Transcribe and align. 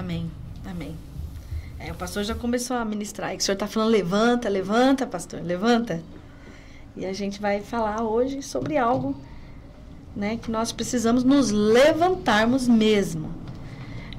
Amém. 0.00 0.30
Amém. 0.64 0.96
É, 1.78 1.92
o 1.92 1.94
pastor 1.94 2.24
já 2.24 2.34
começou 2.34 2.74
a 2.74 2.86
ministrar. 2.86 3.36
o 3.36 3.40
senhor 3.40 3.52
está 3.52 3.66
falando, 3.66 3.90
levanta, 3.90 4.48
levanta, 4.48 5.06
pastor, 5.06 5.42
levanta. 5.42 6.02
E 6.96 7.04
a 7.04 7.12
gente 7.12 7.38
vai 7.38 7.60
falar 7.60 8.02
hoje 8.02 8.42
sobre 8.42 8.78
algo 8.78 9.14
né, 10.16 10.38
que 10.38 10.50
nós 10.50 10.72
precisamos 10.72 11.22
nos 11.22 11.50
levantarmos 11.50 12.66
mesmo. 12.66 13.30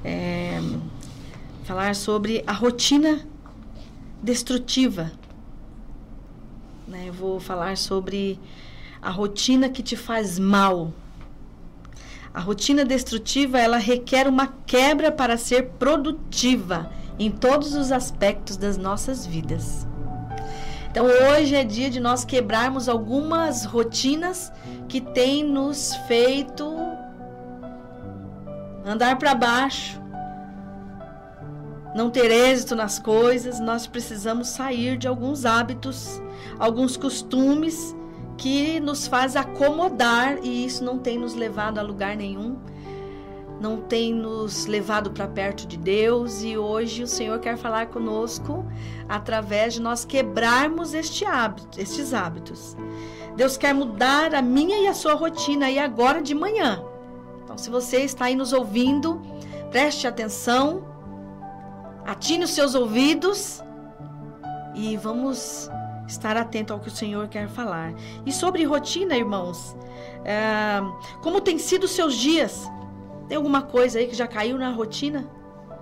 É, 0.04 0.60
falar 1.64 1.96
sobre 1.96 2.44
a 2.46 2.52
rotina 2.52 3.26
destrutiva. 4.22 5.10
Né, 6.86 7.06
eu 7.08 7.12
vou 7.12 7.40
falar 7.40 7.76
sobre 7.76 8.38
a 9.00 9.10
rotina 9.10 9.68
que 9.68 9.82
te 9.82 9.96
faz 9.96 10.38
mal. 10.38 10.92
A 12.34 12.40
rotina 12.40 12.84
destrutiva, 12.84 13.58
ela 13.58 13.76
requer 13.76 14.26
uma 14.26 14.46
quebra 14.66 15.12
para 15.12 15.36
ser 15.36 15.70
produtiva 15.78 16.90
em 17.18 17.30
todos 17.30 17.74
os 17.74 17.92
aspectos 17.92 18.56
das 18.56 18.78
nossas 18.78 19.26
vidas. 19.26 19.86
Então 20.90 21.06
hoje 21.06 21.54
é 21.54 21.64
dia 21.64 21.90
de 21.90 22.00
nós 22.00 22.24
quebrarmos 22.24 22.88
algumas 22.88 23.64
rotinas 23.64 24.50
que 24.88 25.00
têm 25.00 25.44
nos 25.44 25.94
feito 26.06 26.74
andar 28.84 29.18
para 29.18 29.34
baixo, 29.34 30.00
não 31.94 32.10
ter 32.10 32.30
êxito 32.30 32.74
nas 32.74 32.98
coisas. 32.98 33.60
Nós 33.60 33.86
precisamos 33.86 34.48
sair 34.48 34.96
de 34.96 35.06
alguns 35.06 35.44
hábitos, 35.44 36.20
alguns 36.58 36.96
costumes 36.96 37.94
que 38.36 38.80
nos 38.80 39.06
faz 39.06 39.36
acomodar 39.36 40.38
e 40.42 40.64
isso 40.64 40.82
não 40.84 40.98
tem 40.98 41.18
nos 41.18 41.34
levado 41.34 41.78
a 41.78 41.82
lugar 41.82 42.16
nenhum 42.16 42.56
não 43.62 43.76
tem 43.76 44.12
nos 44.12 44.66
levado 44.66 45.12
para 45.12 45.28
perto 45.28 45.68
de 45.68 45.76
Deus 45.76 46.42
e 46.42 46.58
hoje 46.58 47.04
o 47.04 47.06
Senhor 47.06 47.38
quer 47.38 47.56
falar 47.56 47.86
conosco 47.86 48.66
através 49.08 49.74
de 49.74 49.80
nós 49.80 50.04
quebrarmos 50.04 50.92
este 50.92 51.24
hábito, 51.24 51.80
estes 51.80 52.12
hábitos. 52.12 52.76
Deus 53.36 53.56
quer 53.56 53.72
mudar 53.72 54.34
a 54.34 54.42
minha 54.42 54.78
e 54.80 54.88
a 54.88 54.94
sua 54.94 55.14
rotina 55.14 55.66
aí 55.66 55.78
agora 55.78 56.20
de 56.20 56.34
manhã. 56.34 56.82
Então, 57.44 57.56
se 57.56 57.70
você 57.70 57.98
está 57.98 58.24
aí 58.24 58.34
nos 58.34 58.52
ouvindo, 58.52 59.22
preste 59.70 60.08
atenção, 60.08 60.84
atine 62.04 62.44
os 62.44 62.50
seus 62.50 62.74
ouvidos 62.74 63.62
e 64.74 64.96
vamos 64.96 65.70
estar 66.06 66.36
atento 66.36 66.72
ao 66.72 66.80
que 66.80 66.88
o 66.88 66.90
Senhor 66.90 67.28
quer 67.28 67.48
falar. 67.48 67.94
E 68.26 68.32
sobre 68.32 68.64
rotina, 68.64 69.16
irmãos, 69.16 69.76
é, 70.24 70.80
como 71.22 71.40
tem 71.40 71.58
sido 71.58 71.88
seus 71.88 72.14
dias? 72.14 72.70
Tem 73.28 73.36
alguma 73.36 73.62
coisa 73.62 73.98
aí 73.98 74.06
que 74.06 74.14
já 74.14 74.26
caiu 74.26 74.58
na 74.58 74.70
rotina? 74.70 75.26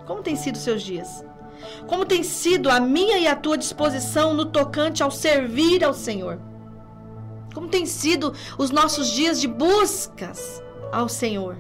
Como 0.06 0.22
tem 0.22 0.36
sido 0.36 0.58
seus 0.58 0.82
dias? 0.82 1.24
Como 1.86 2.04
tem 2.04 2.22
sido 2.22 2.70
a 2.70 2.80
minha 2.80 3.18
e 3.18 3.26
a 3.26 3.36
tua 3.36 3.56
disposição 3.56 4.34
no 4.34 4.46
tocante 4.46 5.02
ao 5.02 5.10
servir 5.10 5.84
ao 5.84 5.92
Senhor? 5.92 6.40
Como 7.54 7.68
tem 7.68 7.84
sido 7.84 8.32
os 8.58 8.70
nossos 8.70 9.10
dias 9.10 9.40
de 9.40 9.48
buscas 9.48 10.62
ao 10.92 11.08
Senhor? 11.08 11.56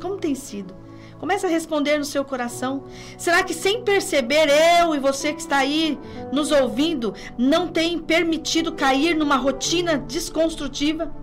Como 0.00 0.18
tem 0.18 0.34
sido? 0.34 0.81
Comece 1.22 1.46
a 1.46 1.48
responder 1.48 1.98
no 1.98 2.04
seu 2.04 2.24
coração. 2.24 2.82
Será 3.16 3.44
que 3.44 3.54
sem 3.54 3.84
perceber 3.84 4.48
eu 4.80 4.92
e 4.92 4.98
você 4.98 5.32
que 5.32 5.40
está 5.40 5.58
aí 5.58 5.96
nos 6.32 6.50
ouvindo 6.50 7.14
não 7.38 7.68
tem 7.68 7.96
permitido 7.96 8.72
cair 8.72 9.14
numa 9.14 9.36
rotina 9.36 9.96
desconstrutiva? 9.96 11.14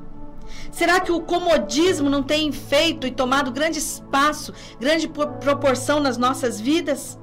Será 0.72 1.02
que 1.02 1.12
o 1.12 1.20
comodismo 1.20 2.10
não 2.10 2.24
tem 2.24 2.50
feito 2.50 3.06
e 3.06 3.12
tomado 3.12 3.52
grande 3.52 3.80
espaço, 3.80 4.54
grande 4.80 5.06
proporção 5.06 6.00
nas 6.00 6.16
nossas 6.18 6.62
vidas? 6.62 7.20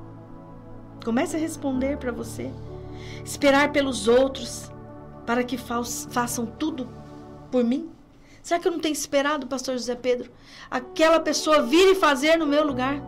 Comece 1.02 1.34
a 1.34 1.40
responder 1.40 1.96
para 1.96 2.12
você. 2.12 2.50
Esperar 3.24 3.72
pelos 3.72 4.06
outros 4.06 4.70
para 5.24 5.42
que 5.42 5.56
façam 5.56 6.44
tudo 6.44 6.86
por 7.50 7.64
mim? 7.64 7.95
Será 8.46 8.60
que 8.60 8.68
eu 8.68 8.70
não 8.70 8.78
tenho 8.78 8.92
esperado, 8.92 9.48
pastor 9.48 9.76
José 9.76 9.96
Pedro, 9.96 10.30
aquela 10.70 11.18
pessoa 11.18 11.62
vir 11.62 11.90
e 11.90 11.94
fazer 11.96 12.36
no 12.36 12.46
meu 12.46 12.64
lugar? 12.64 13.02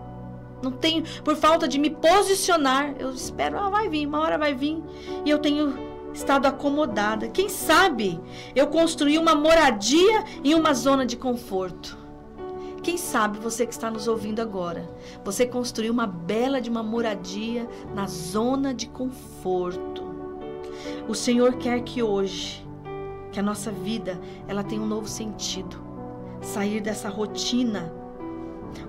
Não 0.60 0.72
tenho, 0.72 1.04
por 1.22 1.36
falta 1.36 1.68
de 1.68 1.78
me 1.78 1.90
posicionar, 1.90 2.96
eu 2.98 3.12
espero, 3.12 3.56
ah, 3.56 3.70
vai 3.70 3.88
vir, 3.88 4.04
uma 4.04 4.18
hora 4.18 4.36
vai 4.36 4.52
vir, 4.52 4.82
e 5.24 5.30
eu 5.30 5.38
tenho 5.38 5.78
estado 6.12 6.46
acomodada. 6.46 7.28
Quem 7.28 7.48
sabe 7.48 8.20
eu 8.52 8.66
construí 8.66 9.16
uma 9.16 9.36
moradia 9.36 10.24
em 10.42 10.56
uma 10.56 10.74
zona 10.74 11.06
de 11.06 11.16
conforto. 11.16 11.96
Quem 12.82 12.96
sabe 12.96 13.38
você 13.38 13.64
que 13.64 13.72
está 13.72 13.92
nos 13.92 14.08
ouvindo 14.08 14.42
agora, 14.42 14.90
você 15.24 15.46
construiu 15.46 15.92
uma 15.92 16.08
bela 16.08 16.60
de 16.60 16.68
uma 16.68 16.82
moradia 16.82 17.68
na 17.94 18.08
zona 18.08 18.74
de 18.74 18.88
conforto. 18.88 20.02
O 21.06 21.14
Senhor 21.14 21.58
quer 21.58 21.82
que 21.82 22.02
hoje, 22.02 22.66
que 23.38 23.40
a 23.40 23.44
nossa 23.44 23.70
vida, 23.70 24.20
ela 24.48 24.64
tenha 24.64 24.82
um 24.82 24.86
novo 24.86 25.06
sentido. 25.06 25.80
Sair 26.42 26.80
dessa 26.80 27.08
rotina 27.08 27.92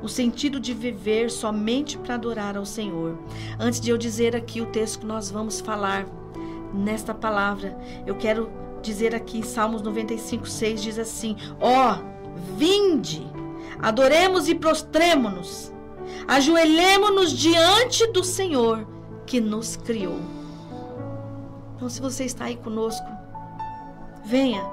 o 0.01 0.09
sentido 0.09 0.59
de 0.59 0.73
viver 0.73 1.29
somente 1.29 1.99
para 1.99 2.15
adorar 2.15 2.57
ao 2.57 2.65
Senhor. 2.65 3.15
Antes 3.59 3.79
de 3.79 3.91
eu 3.91 3.97
dizer 3.97 4.35
aqui 4.35 4.59
o 4.59 4.65
texto 4.65 5.01
que 5.01 5.05
nós 5.05 5.29
vamos 5.29 5.61
falar, 5.61 6.07
nesta 6.73 7.13
palavra. 7.13 7.77
Eu 8.07 8.15
quero 8.15 8.49
dizer 8.81 9.13
aqui, 9.13 9.45
Salmos 9.45 9.83
95, 9.83 10.47
6 10.49 10.81
diz 10.81 10.97
assim: 10.97 11.35
Ó, 11.59 11.93
oh, 11.93 12.57
vinde, 12.57 13.21
adoremos 13.79 14.49
e 14.49 14.55
prostremo-nos, 14.55 15.71
ajoelhemo-nos 16.27 17.31
diante 17.37 18.07
do 18.07 18.23
Senhor 18.23 18.87
que 19.27 19.39
nos 19.39 19.75
criou. 19.75 20.19
Então, 21.75 21.87
se 21.87 22.01
você 22.01 22.25
está 22.25 22.45
aí 22.45 22.57
conosco, 22.57 23.18
venha, 24.29 24.63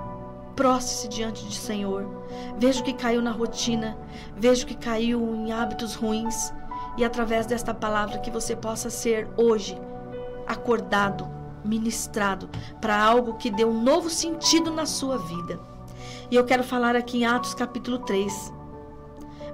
prostre-se 0.54 1.08
diante 1.08 1.42
do 1.44 1.52
Senhor. 1.52 2.06
Veja 2.58 2.82
que 2.82 2.92
caiu 2.92 3.22
na 3.22 3.30
rotina, 3.30 3.96
veja 4.36 4.66
que 4.66 4.76
caiu 4.76 5.34
em 5.34 5.50
hábitos 5.50 5.94
ruins, 5.94 6.52
e 6.98 7.04
através 7.04 7.46
desta 7.46 7.72
palavra 7.72 8.18
que 8.18 8.30
você 8.30 8.54
possa 8.54 8.90
ser 8.90 9.28
hoje 9.36 9.78
acordado 10.46 11.34
ministrado 11.64 12.48
para 12.80 13.02
algo 13.02 13.34
que 13.34 13.50
dê 13.50 13.64
um 13.64 13.82
novo 13.82 14.08
sentido 14.08 14.70
na 14.70 14.86
sua 14.86 15.18
vida. 15.18 15.58
E 16.30 16.36
eu 16.36 16.44
quero 16.44 16.62
falar 16.62 16.94
aqui 16.94 17.18
em 17.18 17.26
Atos 17.26 17.54
capítulo 17.54 17.98
3. 17.98 18.52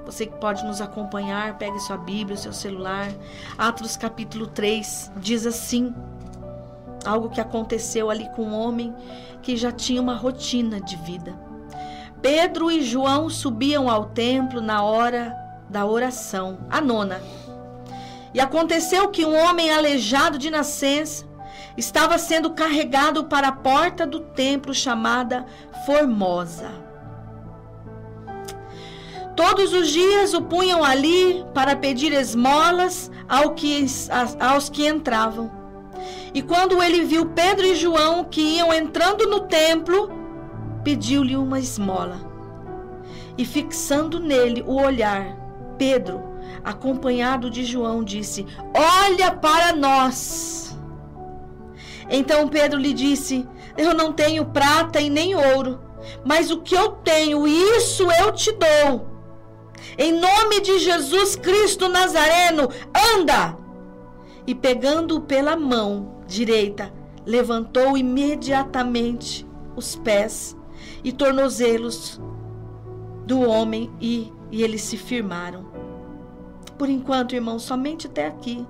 Você 0.04 0.26
que 0.26 0.36
pode 0.36 0.64
nos 0.64 0.80
acompanhar, 0.80 1.56
pegue 1.58 1.78
sua 1.80 1.96
Bíblia, 1.96 2.36
seu 2.36 2.52
celular. 2.52 3.08
Atos 3.56 3.96
capítulo 3.96 4.46
3 4.46 5.12
diz 5.16 5.46
assim: 5.46 5.94
algo 7.04 7.30
que 7.30 7.40
aconteceu 7.40 8.10
ali 8.10 8.28
com 8.34 8.44
um 8.44 8.54
homem 8.54 8.94
que 9.42 9.56
já 9.56 9.72
tinha 9.72 10.00
uma 10.00 10.14
rotina 10.14 10.80
de 10.80 10.96
vida. 10.96 11.34
Pedro 12.20 12.70
e 12.70 12.82
João 12.82 13.28
subiam 13.28 13.90
ao 13.90 14.06
templo 14.06 14.60
na 14.60 14.82
hora 14.82 15.36
da 15.68 15.84
oração, 15.84 16.58
a 16.70 16.80
nona. 16.80 17.20
E 18.34 18.40
aconteceu 18.40 19.08
que 19.08 19.24
um 19.24 19.36
homem 19.36 19.72
aleijado 19.72 20.38
de 20.38 20.50
nascença 20.50 21.26
estava 21.76 22.18
sendo 22.18 22.50
carregado 22.50 23.24
para 23.24 23.48
a 23.48 23.52
porta 23.52 24.06
do 24.06 24.20
templo 24.20 24.72
chamada 24.72 25.44
Formosa. 25.84 26.70
Todos 29.34 29.72
os 29.72 29.88
dias 29.88 30.34
o 30.34 30.42
punham 30.42 30.84
ali 30.84 31.44
para 31.54 31.74
pedir 31.74 32.12
esmolas 32.12 33.10
aos 34.38 34.68
que 34.68 34.86
entravam. 34.86 35.61
E 36.34 36.40
quando 36.40 36.82
ele 36.82 37.04
viu 37.04 37.26
Pedro 37.26 37.66
e 37.66 37.74
João 37.74 38.24
que 38.24 38.40
iam 38.40 38.72
entrando 38.72 39.26
no 39.26 39.40
templo, 39.40 40.10
pediu-lhe 40.82 41.36
uma 41.36 41.58
esmola. 41.58 42.20
E 43.36 43.44
fixando 43.44 44.18
nele 44.18 44.62
o 44.66 44.74
olhar, 44.80 45.36
Pedro, 45.76 46.22
acompanhado 46.64 47.50
de 47.50 47.64
João, 47.64 48.02
disse: 48.02 48.46
Olha 48.74 49.30
para 49.30 49.74
nós. 49.74 50.76
Então 52.08 52.48
Pedro 52.48 52.78
lhe 52.78 52.92
disse: 52.92 53.46
Eu 53.76 53.94
não 53.94 54.12
tenho 54.12 54.46
prata 54.46 55.00
e 55.00 55.10
nem 55.10 55.34
ouro, 55.34 55.80
mas 56.24 56.50
o 56.50 56.60
que 56.62 56.74
eu 56.74 56.92
tenho, 56.92 57.46
isso 57.46 58.06
eu 58.10 58.32
te 58.32 58.52
dou. 58.52 59.12
Em 59.98 60.12
nome 60.12 60.60
de 60.60 60.78
Jesus 60.78 61.36
Cristo 61.36 61.88
Nazareno, 61.88 62.68
anda! 63.16 63.61
E 64.46 64.54
pegando-o 64.54 65.20
pela 65.20 65.56
mão 65.56 66.22
direita, 66.26 66.92
levantou 67.24 67.96
imediatamente 67.96 69.46
os 69.76 69.96
pés 69.96 70.56
e 71.04 71.12
tornozelos 71.12 72.20
do 73.26 73.40
homem 73.40 73.90
e, 74.00 74.32
e 74.50 74.62
eles 74.62 74.82
se 74.82 74.96
firmaram. 74.96 75.66
Por 76.76 76.88
enquanto, 76.88 77.34
irmão, 77.34 77.58
somente 77.58 78.06
até 78.06 78.26
aqui. 78.26 78.66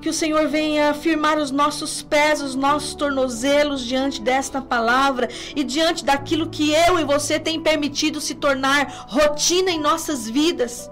Que 0.00 0.08
o 0.08 0.12
Senhor 0.12 0.48
venha 0.48 0.90
afirmar 0.90 1.38
os 1.38 1.52
nossos 1.52 2.02
pés, 2.02 2.42
os 2.42 2.56
nossos 2.56 2.94
tornozelos 2.94 3.84
diante 3.84 4.20
desta 4.20 4.60
palavra 4.60 5.28
e 5.54 5.62
diante 5.62 6.04
daquilo 6.04 6.48
que 6.48 6.72
eu 6.72 6.98
e 6.98 7.04
você 7.04 7.38
tem 7.38 7.60
permitido 7.60 8.20
se 8.20 8.34
tornar 8.34 9.06
rotina 9.08 9.70
em 9.70 9.78
nossas 9.78 10.28
vidas. 10.28 10.90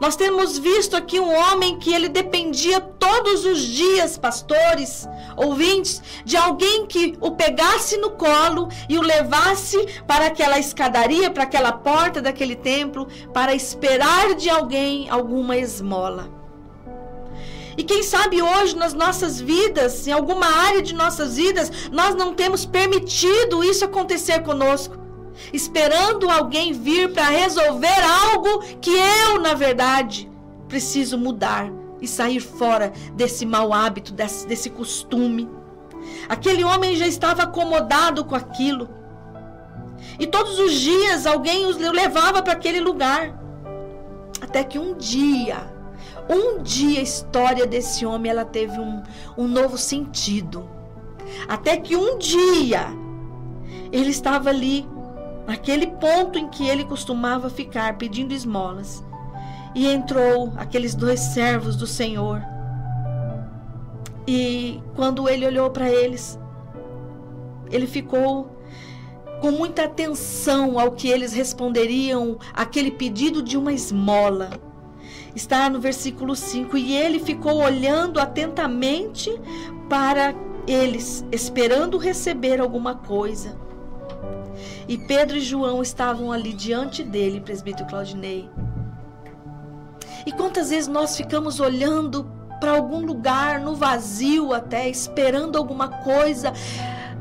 Nós 0.00 0.16
temos 0.16 0.58
visto 0.58 0.96
aqui 0.96 1.20
um 1.20 1.32
homem 1.32 1.78
que 1.78 1.92
ele 1.92 2.08
dependia 2.08 2.80
todos 2.80 3.44
os 3.44 3.60
dias, 3.62 4.18
pastores, 4.18 5.08
ouvintes, 5.36 6.02
de 6.24 6.36
alguém 6.36 6.86
que 6.86 7.16
o 7.20 7.30
pegasse 7.30 7.96
no 7.96 8.10
colo 8.10 8.68
e 8.88 8.98
o 8.98 9.02
levasse 9.02 9.78
para 10.06 10.26
aquela 10.26 10.58
escadaria, 10.58 11.30
para 11.30 11.44
aquela 11.44 11.72
porta 11.72 12.20
daquele 12.20 12.56
templo, 12.56 13.06
para 13.32 13.54
esperar 13.54 14.34
de 14.34 14.50
alguém 14.50 15.08
alguma 15.08 15.56
esmola. 15.56 16.28
E 17.76 17.82
quem 17.82 18.02
sabe 18.02 18.40
hoje 18.40 18.76
nas 18.76 18.94
nossas 18.94 19.40
vidas, 19.40 20.06
em 20.06 20.12
alguma 20.12 20.46
área 20.46 20.80
de 20.80 20.94
nossas 20.94 21.36
vidas, 21.36 21.70
nós 21.90 22.14
não 22.14 22.32
temos 22.32 22.64
permitido 22.64 23.64
isso 23.64 23.84
acontecer 23.84 24.42
conosco 24.42 25.03
esperando 25.52 26.30
alguém 26.30 26.72
vir 26.72 27.12
para 27.12 27.28
resolver 27.28 28.00
algo 28.26 28.60
que 28.80 28.90
eu, 28.90 29.40
na 29.40 29.54
verdade, 29.54 30.30
preciso 30.68 31.18
mudar 31.18 31.70
e 32.00 32.08
sair 32.08 32.40
fora 32.40 32.92
desse 33.14 33.46
mau 33.46 33.72
hábito, 33.72 34.12
desse, 34.12 34.46
desse 34.46 34.70
costume. 34.70 35.48
Aquele 36.28 36.64
homem 36.64 36.96
já 36.96 37.06
estava 37.06 37.42
acomodado 37.42 38.24
com 38.24 38.34
aquilo. 38.34 38.88
E 40.18 40.26
todos 40.26 40.58
os 40.58 40.72
dias 40.72 41.26
alguém 41.26 41.66
os 41.66 41.76
levava 41.76 42.42
para 42.42 42.52
aquele 42.52 42.80
lugar. 42.80 43.40
Até 44.40 44.62
que 44.62 44.78
um 44.78 44.94
dia, 44.94 45.72
um 46.28 46.62
dia 46.62 47.00
a 47.00 47.02
história 47.02 47.66
desse 47.66 48.04
homem 48.04 48.30
ela 48.30 48.44
teve 48.44 48.78
um, 48.78 49.02
um 49.36 49.48
novo 49.48 49.78
sentido. 49.78 50.68
Até 51.48 51.76
que 51.76 51.96
um 51.96 52.18
dia 52.18 52.88
ele 53.90 54.10
estava 54.10 54.50
ali 54.50 54.86
naquele 55.46 55.86
ponto 55.86 56.38
em 56.38 56.48
que 56.48 56.66
ele 56.66 56.84
costumava 56.84 57.50
ficar 57.50 57.96
pedindo 57.98 58.32
esmolas. 58.32 59.04
E 59.74 59.86
entrou 59.86 60.52
aqueles 60.56 60.94
dois 60.94 61.20
servos 61.20 61.76
do 61.76 61.86
Senhor. 61.86 62.42
E 64.26 64.80
quando 64.94 65.28
ele 65.28 65.46
olhou 65.46 65.70
para 65.70 65.90
eles, 65.90 66.38
ele 67.70 67.86
ficou 67.86 68.54
com 69.40 69.50
muita 69.50 69.84
atenção 69.84 70.78
ao 70.78 70.92
que 70.92 71.08
eles 71.08 71.32
responderiam 71.32 72.38
aquele 72.54 72.90
pedido 72.90 73.42
de 73.42 73.58
uma 73.58 73.72
esmola. 73.72 74.50
Está 75.34 75.68
no 75.68 75.80
versículo 75.80 76.36
5: 76.36 76.76
E 76.78 76.96
ele 76.96 77.18
ficou 77.18 77.62
olhando 77.62 78.20
atentamente 78.20 79.30
para 79.88 80.34
eles, 80.66 81.24
esperando 81.30 81.98
receber 81.98 82.60
alguma 82.60 82.94
coisa. 82.94 83.63
E 84.86 84.98
Pedro 84.98 85.36
e 85.36 85.40
João 85.40 85.82
estavam 85.82 86.30
ali 86.30 86.52
diante 86.52 87.02
dele, 87.02 87.40
presbítero 87.40 87.88
Claudinei. 87.88 88.50
E 90.26 90.32
quantas 90.32 90.70
vezes 90.70 90.88
nós 90.88 91.16
ficamos 91.16 91.60
olhando 91.60 92.30
para 92.60 92.72
algum 92.72 93.04
lugar, 93.04 93.60
no 93.60 93.74
vazio 93.74 94.52
até, 94.52 94.88
esperando 94.88 95.56
alguma 95.56 95.88
coisa 95.88 96.52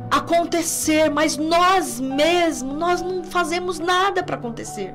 acontecer, 0.10 1.10
mas 1.10 1.38
nós 1.38 2.00
mesmos, 2.00 2.76
nós 2.76 3.02
não 3.02 3.24
fazemos 3.24 3.80
nada 3.80 4.24
para 4.24 4.36
acontecer. 4.36 4.94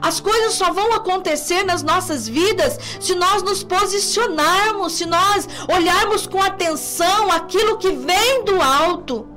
As 0.00 0.20
coisas 0.20 0.54
só 0.54 0.72
vão 0.72 0.92
acontecer 0.94 1.64
nas 1.64 1.82
nossas 1.82 2.28
vidas 2.28 2.78
se 3.00 3.14
nós 3.14 3.42
nos 3.42 3.62
posicionarmos, 3.62 4.94
se 4.94 5.06
nós 5.06 5.48
olharmos 5.72 6.26
com 6.26 6.40
atenção 6.40 7.30
aquilo 7.30 7.78
que 7.78 7.90
vem 7.90 8.44
do 8.44 8.60
alto. 8.60 9.28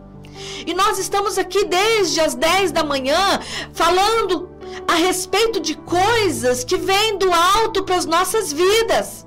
E 0.65 0.73
nós 0.73 0.97
estamos 0.99 1.37
aqui 1.37 1.65
desde 1.65 2.19
as 2.19 2.35
10 2.35 2.71
da 2.71 2.83
manhã 2.83 3.39
falando 3.73 4.49
a 4.87 4.95
respeito 4.95 5.59
de 5.59 5.75
coisas 5.75 6.63
que 6.63 6.77
vêm 6.77 7.17
do 7.17 7.31
alto 7.31 7.83
para 7.83 7.95
as 7.95 8.05
nossas 8.05 8.51
vidas. 8.51 9.25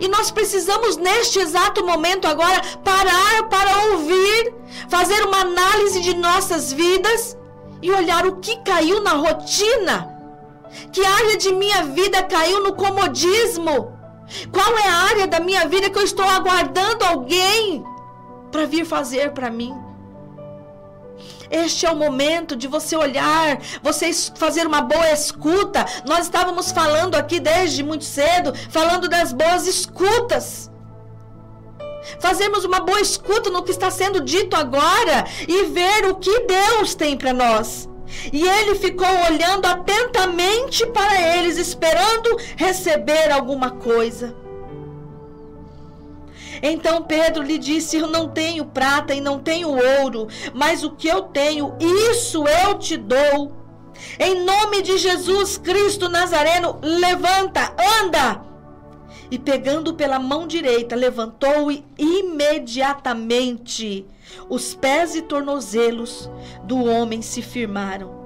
E 0.00 0.08
nós 0.08 0.30
precisamos, 0.30 0.96
neste 0.96 1.38
exato 1.38 1.84
momento 1.84 2.26
agora, 2.26 2.60
parar 2.84 3.48
para 3.48 3.92
ouvir, 3.92 4.54
fazer 4.88 5.24
uma 5.24 5.40
análise 5.40 6.00
de 6.00 6.16
nossas 6.16 6.72
vidas 6.72 7.36
e 7.80 7.90
olhar 7.90 8.26
o 8.26 8.36
que 8.36 8.56
caiu 8.64 9.00
na 9.02 9.12
rotina. 9.12 10.16
Que 10.92 11.04
área 11.04 11.36
de 11.36 11.52
minha 11.52 11.84
vida 11.84 12.22
caiu 12.22 12.62
no 12.62 12.74
comodismo? 12.74 13.96
Qual 14.52 14.78
é 14.78 14.88
a 14.88 14.96
área 15.10 15.26
da 15.26 15.40
minha 15.40 15.66
vida 15.66 15.88
que 15.88 15.98
eu 15.98 16.02
estou 16.02 16.24
aguardando 16.24 17.04
alguém 17.04 17.82
para 18.50 18.66
vir 18.66 18.84
fazer 18.84 19.32
para 19.32 19.50
mim? 19.50 19.74
Este 21.50 21.86
é 21.86 21.90
o 21.90 21.96
momento 21.96 22.54
de 22.54 22.68
você 22.68 22.94
olhar, 22.94 23.58
você 23.82 24.12
fazer 24.36 24.66
uma 24.66 24.82
boa 24.82 25.10
escuta. 25.10 25.84
Nós 26.06 26.26
estávamos 26.26 26.70
falando 26.70 27.14
aqui 27.14 27.40
desde 27.40 27.82
muito 27.82 28.04
cedo, 28.04 28.54
falando 28.70 29.08
das 29.08 29.32
boas 29.32 29.66
escutas. 29.66 30.70
Fazemos 32.20 32.64
uma 32.64 32.80
boa 32.80 33.00
escuta 33.00 33.50
no 33.50 33.62
que 33.62 33.70
está 33.70 33.90
sendo 33.90 34.20
dito 34.20 34.56
agora 34.56 35.26
e 35.46 35.64
ver 35.66 36.06
o 36.06 36.16
que 36.16 36.40
Deus 36.40 36.94
tem 36.94 37.16
para 37.16 37.32
nós. 37.32 37.88
E 38.32 38.46
ele 38.46 38.74
ficou 38.74 39.08
olhando 39.30 39.66
atentamente 39.66 40.86
para 40.86 41.36
eles, 41.36 41.58
esperando 41.58 42.38
receber 42.56 43.30
alguma 43.30 43.70
coisa. 43.72 44.34
Então 46.62 47.02
Pedro 47.02 47.42
lhe 47.42 47.58
disse: 47.58 47.96
Eu 47.96 48.06
não 48.06 48.28
tenho 48.28 48.64
prata 48.64 49.14
e 49.14 49.20
não 49.20 49.38
tenho 49.38 49.68
ouro, 49.68 50.28
mas 50.54 50.82
o 50.82 50.92
que 50.92 51.08
eu 51.08 51.22
tenho, 51.22 51.76
isso 51.80 52.44
eu 52.46 52.78
te 52.78 52.96
dou. 52.96 53.56
Em 54.18 54.44
nome 54.44 54.82
de 54.82 54.96
Jesus 54.96 55.58
Cristo 55.58 56.08
Nazareno, 56.08 56.78
levanta, 56.82 57.74
anda. 58.02 58.42
E 59.30 59.38
pegando 59.38 59.92
pela 59.92 60.18
mão 60.18 60.46
direita, 60.46 60.96
levantou 60.96 61.70
e 61.70 61.84
imediatamente 61.98 64.06
os 64.48 64.74
pés 64.74 65.14
e 65.14 65.20
tornozelos 65.22 66.30
do 66.64 66.82
homem 66.84 67.20
se 67.20 67.42
firmaram. 67.42 68.17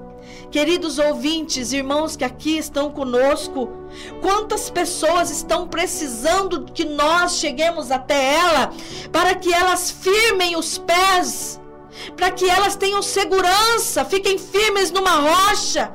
Queridos 0.53 0.99
ouvintes, 0.99 1.73
irmãos 1.73 2.15
que 2.15 2.23
aqui 2.23 2.59
estão 2.59 2.91
conosco, 2.91 3.67
quantas 4.21 4.69
pessoas 4.69 5.31
estão 5.31 5.67
precisando 5.67 6.65
que 6.65 6.85
nós 6.85 7.37
cheguemos 7.39 7.89
até 7.89 8.35
ela 8.35 8.71
para 9.11 9.33
que 9.33 9.51
elas 9.51 9.89
firmem 9.89 10.55
os 10.55 10.77
pés, 10.77 11.59
para 12.15 12.29
que 12.29 12.47
elas 12.47 12.75
tenham 12.75 13.01
segurança, 13.01 14.05
fiquem 14.05 14.37
firmes 14.37 14.91
numa 14.91 15.15
rocha. 15.21 15.91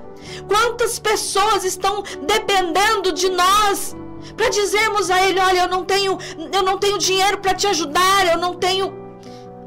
Quantas 0.48 0.98
pessoas 0.98 1.62
estão 1.62 2.02
dependendo 2.26 3.12
de 3.12 3.28
nós 3.28 3.94
para 4.36 4.48
dizermos 4.48 5.08
a 5.08 5.22
ele, 5.24 5.38
olha, 5.38 5.60
eu 5.60 5.68
não 5.68 5.84
tenho, 5.84 6.18
eu 6.52 6.64
não 6.64 6.78
tenho 6.78 6.98
dinheiro 6.98 7.38
para 7.38 7.54
te 7.54 7.68
ajudar, 7.68 8.26
eu 8.26 8.38
não 8.38 8.54
tenho 8.54 8.92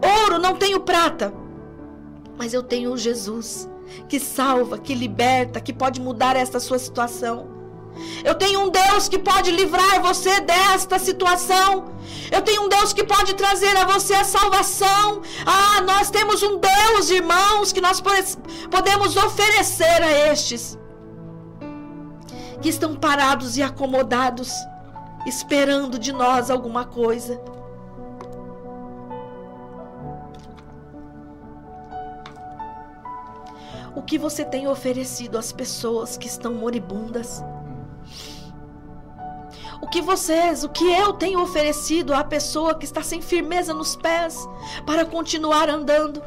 ouro, 0.04 0.38
não 0.38 0.58
tenho 0.58 0.82
prata, 0.82 1.34
mas 2.38 2.54
eu 2.54 2.62
tenho 2.62 2.98
Jesus 2.98 3.71
que 4.08 4.20
salva, 4.20 4.78
que 4.78 4.94
liberta, 4.94 5.62
que 5.62 5.74
pode 5.74 6.02
mudar 6.02 6.36
esta 6.36 6.60
sua 6.60 6.80
situação. 6.80 7.62
Eu 8.24 8.36
tenho 8.36 8.62
um 8.62 8.70
Deus 8.70 9.10
que 9.10 9.20
pode 9.20 9.52
livrar 9.52 10.02
você 10.02 10.40
desta 10.42 10.98
situação. 10.98 11.92
Eu 12.32 12.42
tenho 12.42 12.64
um 12.64 12.70
Deus 12.70 12.94
que 12.94 13.04
pode 13.04 13.34
trazer 13.36 13.76
a 13.78 13.86
você 13.86 14.14
a 14.14 14.24
salvação. 14.24 15.22
Ah, 15.46 15.82
nós 15.82 16.10
temos 16.10 16.42
um 16.42 16.58
Deus, 16.58 17.10
irmãos, 17.10 17.72
que 17.74 17.82
nós 17.82 18.02
podemos 18.70 19.16
oferecer 19.18 20.04
a 20.04 20.12
estes 20.32 20.78
que 22.62 22.70
estão 22.70 22.96
parados 22.96 23.58
e 23.58 23.64
acomodados, 23.64 24.52
esperando 25.26 25.98
de 25.98 26.14
nós 26.14 26.50
alguma 26.50 26.86
coisa. 26.86 27.42
O 33.96 34.02
que 34.02 34.18
você 34.18 34.44
tem 34.46 34.68
oferecido 34.68 35.38
às 35.38 35.52
pessoas 35.52 36.18
que 36.18 36.28
estão 36.28 36.54
moribundas. 36.54 37.44
O 39.82 39.88
que 39.88 40.02
vocês, 40.02 40.64
o 40.64 40.70
que 40.70 40.86
eu 40.86 41.14
tenho 41.14 41.42
oferecido 41.42 42.14
à 42.14 42.24
pessoa 42.24 42.76
que 42.76 42.86
está 42.86 43.02
sem 43.02 43.22
firmeza 43.22 43.74
nos 43.74 43.96
pés 43.96 44.38
para 44.86 45.06
continuar 45.06 45.70
andando. 45.70 46.22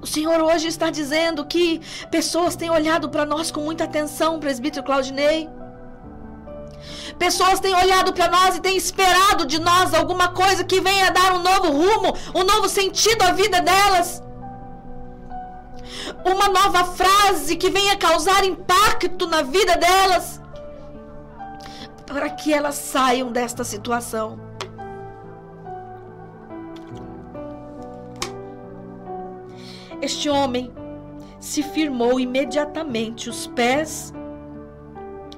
O 0.00 0.06
Senhor 0.06 0.38
hoje 0.42 0.68
está 0.68 0.90
dizendo 0.90 1.46
que 1.46 1.80
pessoas 2.10 2.54
têm 2.54 2.68
olhado 2.68 3.08
para 3.08 3.24
nós 3.24 3.50
com 3.50 3.62
muita 3.62 3.84
atenção, 3.84 4.38
presbítero 4.38 4.84
Claudinei. 4.84 5.48
Pessoas 7.18 7.58
têm 7.58 7.74
olhado 7.74 8.12
para 8.12 8.28
nós 8.28 8.56
e 8.56 8.60
têm 8.60 8.76
esperado 8.76 9.46
de 9.46 9.58
nós 9.58 9.94
alguma 9.94 10.28
coisa 10.28 10.62
que 10.62 10.78
venha 10.78 11.10
dar 11.10 11.34
um 11.34 11.42
novo 11.42 11.70
rumo, 11.70 12.14
um 12.34 12.44
novo 12.44 12.68
sentido 12.68 13.22
à 13.22 13.32
vida 13.32 13.62
delas 13.62 14.22
uma 16.24 16.48
nova 16.48 16.84
frase 16.84 17.56
que 17.56 17.70
venha 17.70 17.96
causar 17.96 18.44
impacto 18.44 19.26
na 19.26 19.42
vida 19.42 19.76
delas, 19.76 20.40
para 22.06 22.30
que 22.30 22.52
elas 22.52 22.76
saiam 22.76 23.30
desta 23.30 23.62
situação. 23.62 24.40
Este 30.00 30.28
homem 30.28 30.72
se 31.38 31.62
firmou 31.62 32.18
imediatamente 32.18 33.28
os 33.28 33.46
pés 33.46 34.12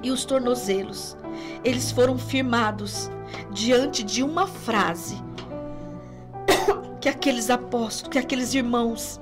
e 0.01 0.11
os 0.11 0.25
tornozelos. 0.25 1.17
Eles 1.63 1.91
foram 1.91 2.17
firmados 2.17 3.09
diante 3.51 4.03
de 4.03 4.23
uma 4.23 4.47
frase 4.47 5.21
que 6.99 7.09
aqueles 7.09 7.49
apóstolos, 7.49 8.11
que 8.11 8.17
aqueles 8.17 8.53
irmãos 8.53 9.19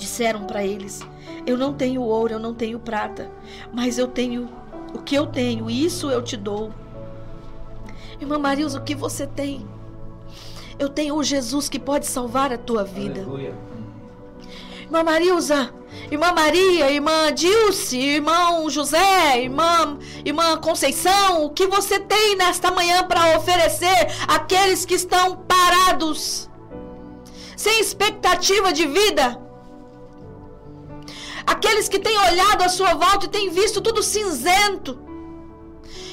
disseram 0.00 0.44
para 0.44 0.64
eles: 0.64 1.00
Eu 1.46 1.56
não 1.56 1.72
tenho 1.72 2.02
ouro, 2.02 2.32
eu 2.32 2.40
não 2.40 2.54
tenho 2.54 2.80
prata, 2.80 3.30
mas 3.72 3.98
eu 3.98 4.08
tenho 4.08 4.48
o 4.92 4.98
que 4.98 5.14
eu 5.14 5.26
tenho, 5.26 5.70
isso 5.70 6.10
eu 6.10 6.22
te 6.22 6.36
dou. 6.36 6.72
Irmã 8.20 8.38
Marilza, 8.38 8.78
o 8.78 8.82
que 8.82 8.94
você 8.94 9.26
tem? 9.26 9.66
Eu 10.78 10.88
tenho 10.88 11.14
o 11.14 11.22
Jesus 11.22 11.68
que 11.68 11.78
pode 11.78 12.06
salvar 12.06 12.52
a 12.52 12.58
tua 12.58 12.82
vida. 12.82 13.20
Aleluia. 13.20 13.54
Irmã 14.82 15.04
Marilza, 15.04 15.72
irmã 16.10 16.32
Maria, 16.32 16.90
irmã 16.90 17.32
Dilce, 17.32 17.96
irmão 17.96 18.68
José, 18.68 19.40
irmã, 19.40 19.98
irmã 20.24 20.56
Conceição, 20.56 21.44
o 21.44 21.50
que 21.50 21.66
você 21.66 22.00
tem 22.00 22.34
nesta 22.34 22.72
manhã 22.72 23.04
para 23.04 23.38
oferecer 23.38 24.08
àqueles 24.26 24.84
que 24.84 24.94
estão 24.94 25.36
parados, 25.36 26.50
sem 27.56 27.78
expectativa 27.78 28.72
de 28.72 28.84
vida? 28.86 29.49
Aqueles 31.50 31.88
que 31.88 31.98
têm 31.98 32.16
olhado 32.16 32.62
à 32.62 32.68
sua 32.68 32.94
volta 32.94 33.26
e 33.26 33.28
têm 33.28 33.50
visto 33.50 33.80
tudo 33.80 34.04
cinzento. 34.04 35.00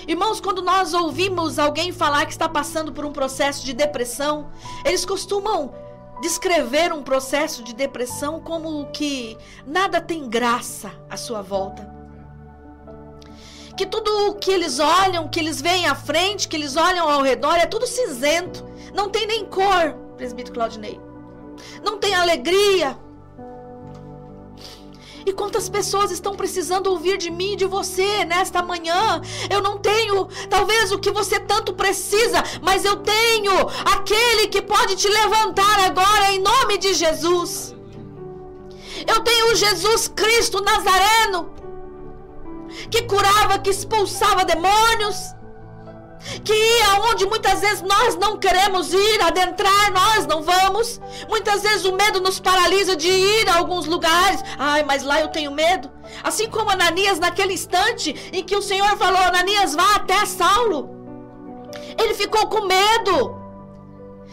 Irmãos, 0.08 0.42
quando 0.42 0.64
nós 0.64 0.96
ouvimos 0.96 1.60
alguém 1.60 1.92
falar 1.92 2.26
que 2.26 2.32
está 2.32 2.50
passando 2.50 2.92
por 2.92 3.06
um 3.06 3.12
processo 3.12 3.64
de 3.64 3.72
depressão, 3.72 4.50
eles 4.84 5.06
costumam 5.06 5.76
descrever 6.24 6.92
um 6.92 7.04
processo 7.04 7.64
de 7.64 7.76
depressão 7.76 8.40
como 8.40 8.88
que 8.88 9.38
nada 9.64 10.02
tem 10.02 10.28
graça 10.28 10.92
à 11.08 11.16
sua 11.16 11.44
volta. 11.44 11.88
Que 13.78 13.86
tudo 13.86 14.30
o 14.30 14.34
que 14.34 14.50
eles 14.50 14.80
olham, 14.80 15.28
que 15.28 15.40
eles 15.40 15.62
veem 15.62 15.86
à 15.86 15.94
frente, 15.94 16.48
que 16.48 16.56
eles 16.56 16.76
olham 16.76 17.08
ao 17.08 17.22
redor, 17.22 17.58
é 17.58 17.68
tudo 17.68 17.86
cinzento. 17.86 18.66
Não 18.92 19.08
tem 19.08 19.28
nem 19.28 19.46
cor, 19.46 19.94
presbítero 20.18 20.56
Claudinei. 20.56 21.00
Não 21.84 22.00
tem 22.00 22.16
alegria, 22.16 22.98
e 25.28 25.34
quantas 25.34 25.68
pessoas 25.68 26.10
estão 26.10 26.38
precisando 26.38 26.88
ouvir 26.88 27.18
de 27.18 27.30
mim 27.30 27.52
e 27.52 27.56
de 27.58 27.66
você 27.66 28.24
nesta 28.24 28.64
manhã? 28.64 29.22
Eu 29.50 29.62
não 29.62 29.78
tenho, 29.78 30.26
talvez, 30.50 30.90
o 30.94 31.00
que 31.00 31.12
você 31.12 31.38
tanto 31.38 31.74
precisa, 31.74 32.42
mas 32.62 32.86
eu 32.86 32.96
tenho 32.96 33.52
aquele 33.94 34.48
que 34.48 34.62
pode 34.62 34.96
te 34.96 35.10
levantar 35.10 35.80
agora 35.82 36.32
em 36.32 36.40
nome 36.40 36.78
de 36.78 36.94
Jesus. 36.94 37.76
Eu 39.06 39.20
tenho 39.20 39.54
Jesus 39.54 40.08
Cristo 40.08 40.62
Nazareno, 40.62 41.52
que 42.90 43.02
curava, 43.02 43.60
que 43.60 43.70
expulsava 43.70 44.46
demônios 44.46 45.37
que 46.44 46.54
ia 46.54 47.02
onde 47.10 47.26
muitas 47.26 47.62
vezes 47.62 47.82
nós 47.82 48.16
não 48.16 48.38
queremos 48.38 48.94
ir, 48.94 49.22
adentrar, 49.22 49.92
nós 49.94 50.26
não 50.26 50.42
vamos. 50.42 51.00
Muitas 51.30 51.62
vezes 51.62 51.86
o 51.86 51.96
medo 51.96 52.20
nos 52.20 52.40
paralisa 52.40 52.96
de 52.96 53.10
ir 53.10 53.50
a 53.50 53.58
alguns 53.58 53.86
lugares. 53.86 54.44
Ai, 54.58 54.84
mas 54.84 55.04
lá 55.04 55.20
eu 55.20 55.28
tenho 55.30 55.52
medo. 55.52 55.90
Assim 56.24 56.50
como 56.50 56.70
Ananias, 56.70 57.20
naquele 57.20 57.54
instante 57.54 58.16
em 58.34 58.44
que 58.44 58.56
o 58.56 58.62
Senhor 58.62 58.98
falou: 58.98 59.22
Ananias, 59.22 59.76
vá 59.76 59.96
até 59.96 60.26
Saulo. 60.26 60.90
Ele 61.98 62.14
ficou 62.14 62.48
com 62.48 62.66
medo. 62.66 63.36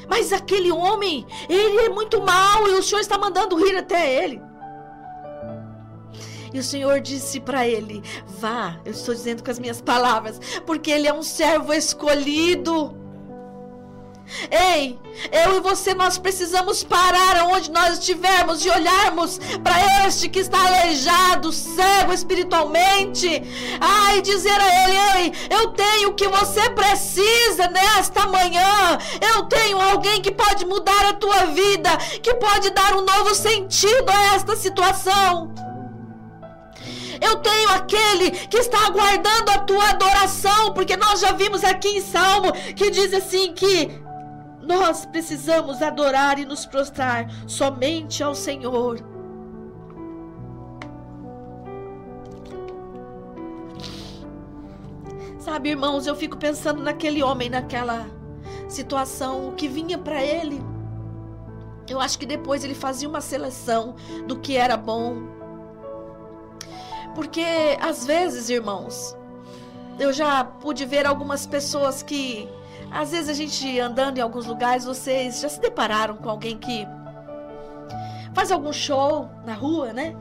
Mas 0.09 0.33
aquele 0.33 0.71
homem, 0.71 1.27
ele 1.49 1.79
é 1.87 1.89
muito 1.89 2.21
mau 2.21 2.69
e 2.69 2.73
o 2.73 2.83
Senhor 2.83 3.01
está 3.01 3.17
mandando 3.17 3.59
ir 3.67 3.77
até 3.77 4.23
ele. 4.23 4.41
E 6.55 6.59
o 6.61 6.63
Senhor 6.63 7.01
disse 7.01 7.41
para 7.41 7.67
ele: 7.67 8.01
Vá, 8.39 8.79
eu 8.85 8.93
estou 8.93 9.13
dizendo 9.13 9.43
com 9.43 9.51
as 9.51 9.59
minhas 9.59 9.81
palavras, 9.81 10.39
porque 10.65 10.89
ele 10.89 11.09
é 11.09 11.13
um 11.13 11.23
servo 11.23 11.73
escolhido. 11.73 12.97
Ei, 14.51 14.99
eu 15.33 15.57
e 15.57 15.61
você 15.61 15.93
nós 15.93 16.17
precisamos 16.17 16.83
parar 16.83 17.45
onde 17.49 17.71
nós 17.71 17.99
estivermos 17.99 18.65
e 18.65 18.71
olharmos 18.71 19.39
para 19.63 20.07
este 20.07 20.29
que 20.29 20.39
está 20.39 20.65
aleijado, 20.65 21.53
cego 21.53 22.13
espiritualmente. 22.13 23.43
Ai, 23.81 24.23
dizer 24.23 24.57
a 24.57 24.85
ele: 24.85 24.97
Ei, 25.19 25.33
eu 25.51 25.73
tenho 25.73 26.11
o 26.11 26.15
que 26.15 26.29
você 26.29 26.71
precisa 26.71 27.67
nesta 27.67 28.29
manhã. 28.29 28.97
Eu 29.35 29.43
tenho 29.47 29.81
alguém 29.81 30.23
que 30.23 30.31
pode 30.31 30.65
mudar 30.65 31.05
a 31.07 31.15
tua 31.15 31.47
vida, 31.47 31.97
que 32.23 32.33
pode 32.35 32.71
dar 32.71 32.95
um 32.95 33.05
novo 33.05 33.35
sentido 33.35 34.09
a 34.09 34.37
esta 34.37 34.55
situação. 34.55 35.53
Eu 37.25 37.37
tenho 37.37 37.71
aquele 37.71 38.31
que 38.31 38.59
está 38.59 38.87
aguardando 38.87 39.51
a 39.51 39.59
tua 39.59 39.91
adoração, 39.91 40.75
porque 40.75 40.97
nós 40.97 41.21
já 41.21 41.33
vimos 41.33 41.65
aqui 41.65 41.89
em 41.89 42.01
Salmo 42.01 42.53
que 42.77 42.91
diz 42.91 43.15
assim 43.15 43.55
que 43.55 43.89
nós 44.61 45.07
precisamos 45.07 45.81
adorar 45.81 46.39
e 46.39 46.45
nos 46.45 46.67
prostrar 46.67 47.27
somente 47.47 48.23
ao 48.23 48.35
Senhor. 48.35 48.99
Sabe, 55.39 55.71
irmãos, 55.71 56.07
eu 56.07 56.17
fico 56.17 56.37
pensando 56.39 56.83
naquele 56.83 57.23
homem, 57.23 57.51
naquela 57.51 58.07
situação, 58.69 59.49
o 59.49 59.53
que 59.53 59.69
vinha 59.69 59.99
para 59.99 60.23
ele. 60.23 60.63
Eu 61.89 62.01
acho 62.01 62.19
que 62.19 62.25
depois 62.25 62.65
ele 62.65 62.75
fazia 62.75 63.09
uma 63.09 63.21
seleção 63.21 63.95
do 64.27 64.39
que 64.39 64.57
era 64.57 64.75
bom, 64.75 65.34
porque 67.15 67.45
às 67.81 68.07
vezes, 68.07 68.49
irmãos, 68.49 69.17
eu 69.99 70.13
já 70.13 70.45
pude 70.45 70.85
ver 70.85 71.07
algumas 71.07 71.47
pessoas 71.47 72.03
que 72.03 72.49
às 72.91 73.11
vezes 73.11 73.29
a 73.29 73.35
gente 73.35 73.79
andando 73.81 74.19
em 74.19 74.21
alguns 74.21 74.47
lugares, 74.47 74.85
vocês 74.85 75.41
já 75.41 75.49
se 75.49 75.61
depararam 75.61 76.17
com 76.17 76.29
alguém 76.29 76.57
que 76.57 76.87
faz 78.35 78.51
algum 78.51 78.73
show 78.73 79.29
na 79.45 79.55
rua, 79.55 79.93
né? 79.93 80.15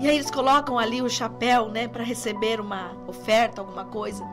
E 0.00 0.08
aí 0.08 0.16
eles 0.16 0.30
colocam 0.30 0.78
ali 0.78 1.02
o 1.02 1.10
chapéu, 1.10 1.68
né, 1.68 1.86
para 1.86 2.02
receber 2.02 2.60
uma 2.60 2.92
oferta, 3.06 3.60
alguma 3.60 3.84
coisa. 3.84 4.24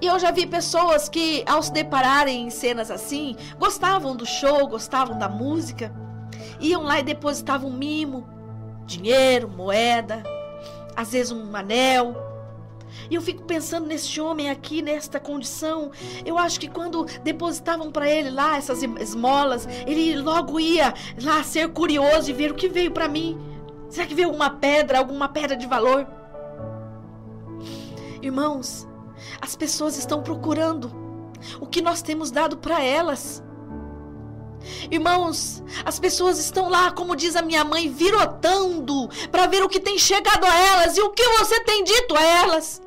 E 0.00 0.06
eu 0.06 0.18
já 0.18 0.30
vi 0.30 0.46
pessoas 0.46 1.08
que, 1.08 1.44
ao 1.46 1.62
se 1.62 1.72
depararem 1.72 2.46
em 2.46 2.50
cenas 2.50 2.90
assim, 2.90 3.36
gostavam 3.58 4.16
do 4.16 4.26
show, 4.26 4.66
gostavam 4.66 5.16
da 5.16 5.28
música, 5.28 5.94
iam 6.58 6.82
lá 6.82 6.98
e 6.98 7.02
depositavam 7.02 7.70
mimo, 7.70 8.26
dinheiro, 8.84 9.48
moeda, 9.48 10.22
às 10.96 11.12
vezes 11.12 11.32
um 11.32 11.54
anel. 11.54 12.14
E 13.10 13.14
eu 13.14 13.22
fico 13.22 13.42
pensando 13.42 13.86
nesse 13.86 14.20
homem 14.20 14.50
aqui, 14.50 14.80
nesta 14.80 15.18
condição. 15.18 15.90
Eu 16.24 16.38
acho 16.38 16.60
que 16.60 16.68
quando 16.68 17.04
depositavam 17.22 17.90
para 17.90 18.08
ele 18.08 18.30
lá 18.30 18.56
essas 18.56 18.82
esmolas, 18.82 19.66
ele 19.86 20.16
logo 20.16 20.60
ia 20.60 20.94
lá 21.22 21.42
ser 21.42 21.68
curioso 21.70 22.30
e 22.30 22.32
ver 22.32 22.52
o 22.52 22.54
que 22.54 22.68
veio 22.68 22.92
para 22.92 23.08
mim. 23.08 23.38
Será 23.88 24.06
que 24.06 24.14
veio 24.14 24.28
alguma 24.28 24.50
pedra, 24.50 24.98
alguma 24.98 25.28
pedra 25.28 25.56
de 25.56 25.66
valor? 25.66 26.06
Irmãos, 28.22 28.88
as 29.40 29.54
pessoas 29.54 29.98
estão 29.98 30.22
procurando 30.22 30.90
o 31.60 31.66
que 31.66 31.82
nós 31.82 32.00
temos 32.00 32.30
dado 32.30 32.56
para 32.56 32.82
elas. 32.82 33.42
Irmãos, 34.90 35.62
as 35.84 35.98
pessoas 35.98 36.38
estão 36.38 36.68
lá, 36.68 36.90
como 36.90 37.16
diz 37.16 37.36
a 37.36 37.42
minha 37.42 37.64
mãe, 37.64 37.90
virotando 37.90 39.08
para 39.30 39.46
ver 39.46 39.62
o 39.62 39.68
que 39.68 39.80
tem 39.80 39.98
chegado 39.98 40.44
a 40.44 40.54
elas 40.54 40.96
e 40.96 41.00
o 41.00 41.10
que 41.10 41.26
você 41.38 41.60
tem 41.60 41.84
dito 41.84 42.16
a 42.16 42.22
elas. 42.22 42.82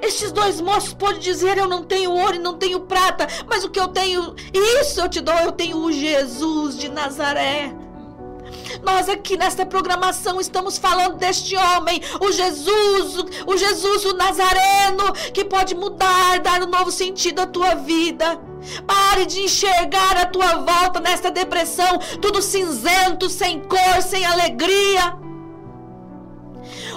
Estes 0.00 0.30
dois 0.32 0.60
moços 0.60 0.94
podem 0.94 1.20
dizer: 1.20 1.58
Eu 1.58 1.66
não 1.66 1.82
tenho 1.82 2.12
ouro 2.12 2.36
e 2.36 2.38
não 2.38 2.56
tenho 2.56 2.80
prata, 2.80 3.26
mas 3.48 3.64
o 3.64 3.70
que 3.70 3.80
eu 3.80 3.88
tenho, 3.88 4.34
isso 4.52 5.00
eu 5.00 5.08
te 5.08 5.20
dou, 5.20 5.34
eu 5.34 5.52
tenho 5.52 5.76
o 5.78 5.92
Jesus 5.92 6.78
de 6.78 6.88
Nazaré. 6.88 7.74
Nós 8.82 9.08
aqui 9.08 9.36
nesta 9.36 9.66
programação 9.66 10.40
estamos 10.40 10.78
falando 10.78 11.16
deste 11.16 11.56
homem, 11.56 12.00
o 12.20 12.32
Jesus, 12.32 13.16
o 13.46 13.56
Jesus 13.56 14.04
o 14.04 14.14
Nazareno, 14.14 15.12
que 15.34 15.44
pode 15.44 15.74
mudar, 15.74 16.38
dar 16.40 16.62
um 16.62 16.66
novo 16.66 16.90
sentido 16.90 17.40
à 17.40 17.46
tua 17.46 17.74
vida. 17.74 18.47
Pare 18.86 19.26
de 19.26 19.40
enxergar 19.40 20.16
a 20.16 20.26
tua 20.26 20.56
volta 20.56 21.00
nesta 21.00 21.30
depressão, 21.30 21.98
tudo 22.20 22.42
cinzento, 22.42 23.28
sem 23.28 23.60
cor, 23.60 24.02
sem 24.02 24.24
alegria. 24.24 25.16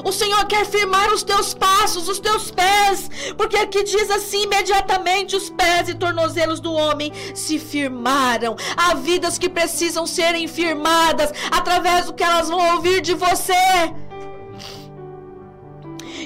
O 0.03 0.11
Senhor 0.11 0.45
quer 0.45 0.65
firmar 0.65 1.13
os 1.13 1.23
teus 1.23 1.53
passos, 1.53 2.09
os 2.09 2.19
teus 2.19 2.49
pés, 2.49 3.09
porque 3.37 3.57
aqui 3.57 3.83
diz 3.83 4.09
assim: 4.09 4.43
imediatamente 4.43 5.35
os 5.35 5.49
pés 5.49 5.89
e 5.89 5.93
tornozelos 5.93 6.59
do 6.59 6.73
homem 6.73 7.11
se 7.35 7.59
firmaram. 7.59 8.55
Há 8.75 8.95
vidas 8.95 9.37
que 9.37 9.49
precisam 9.49 10.07
serem 10.07 10.47
firmadas 10.47 11.31
através 11.51 12.07
do 12.07 12.13
que 12.13 12.23
elas 12.23 12.49
vão 12.49 12.75
ouvir 12.75 13.01
de 13.01 13.13
você. 13.13 13.53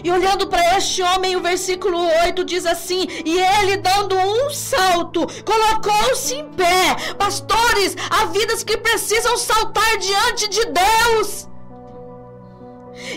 E 0.06 0.12
olhando 0.12 0.46
para 0.46 0.78
este 0.78 1.02
homem, 1.02 1.36
o 1.36 1.42
versículo 1.42 1.98
8 2.26 2.46
diz 2.46 2.64
assim: 2.68 3.08
E 3.26 3.40
ele, 3.40 3.78
dando 3.78 4.16
um 4.16 4.52
salto, 4.52 5.26
colocou-se 5.44 6.36
em 6.36 6.48
pé. 6.50 7.16
Pastores, 7.18 7.96
há 8.12 8.26
vidas 8.26 8.64
que 8.64 8.78
precisam 8.78 9.36
saltar 9.36 9.98
diante 9.98 10.48
de 10.48 10.64
Deus. 10.66 11.50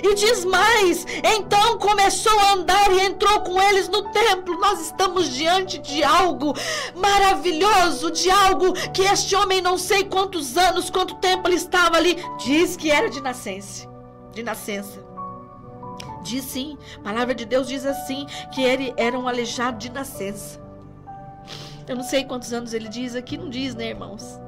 E 0.03 0.15
diz 0.15 0.47
mais: 0.47 1.05
então 1.23 1.77
começou 1.77 2.41
a 2.41 2.53
andar 2.55 2.91
e 2.91 3.03
entrou 3.03 3.43
com 3.43 3.61
eles 3.61 3.87
no 3.91 4.11
templo. 4.11 4.59
Nós 4.59 4.81
estamos 4.81 5.29
diante 5.29 5.77
de 5.77 6.03
algo 6.03 6.55
maravilhoso, 6.95 8.11
de 8.11 8.31
algo 8.31 8.73
que 8.95 9.03
este 9.03 9.37
homem, 9.37 9.61
não 9.61 9.77
sei 9.77 10.05
quantos 10.05 10.57
anos, 10.57 10.89
quanto 10.89 11.17
tempo 11.17 11.49
ele 11.49 11.57
estava 11.57 11.99
ali, 11.99 12.17
diz 12.39 12.79
que 12.79 12.91
era 12.91 13.11
de 13.11 13.21
nascença. 13.21 13.87
De 14.33 14.43
nascença. 14.43 15.08
Diz 16.29 16.45
sim, 16.45 16.77
a 16.97 17.01
palavra 17.01 17.35
de 17.35 17.47
Deus 17.47 17.67
diz 17.67 17.87
assim: 17.87 18.27
que 18.53 18.63
ele 18.63 18.93
era 18.99 19.19
um 19.19 19.27
aleijado 19.27 19.79
de 19.79 19.91
nascença. 19.91 20.61
Eu 21.89 21.97
não 21.97 22.05
sei 22.05 22.23
quantos 22.23 22.53
anos 22.53 22.75
ele 22.75 22.87
diz 22.87 23.15
aqui, 23.15 23.39
não 23.39 23.49
diz, 23.49 23.75
né, 23.75 23.89
irmãos? 23.89 24.39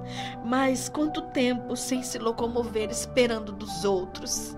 Mas 0.45 0.91
quanto 0.91 1.23
tempo 1.23 1.75
sem 1.75 2.03
se 2.03 2.19
locomover 2.19 2.91
esperando 2.91 3.51
dos 3.51 3.83
outros. 3.83 4.55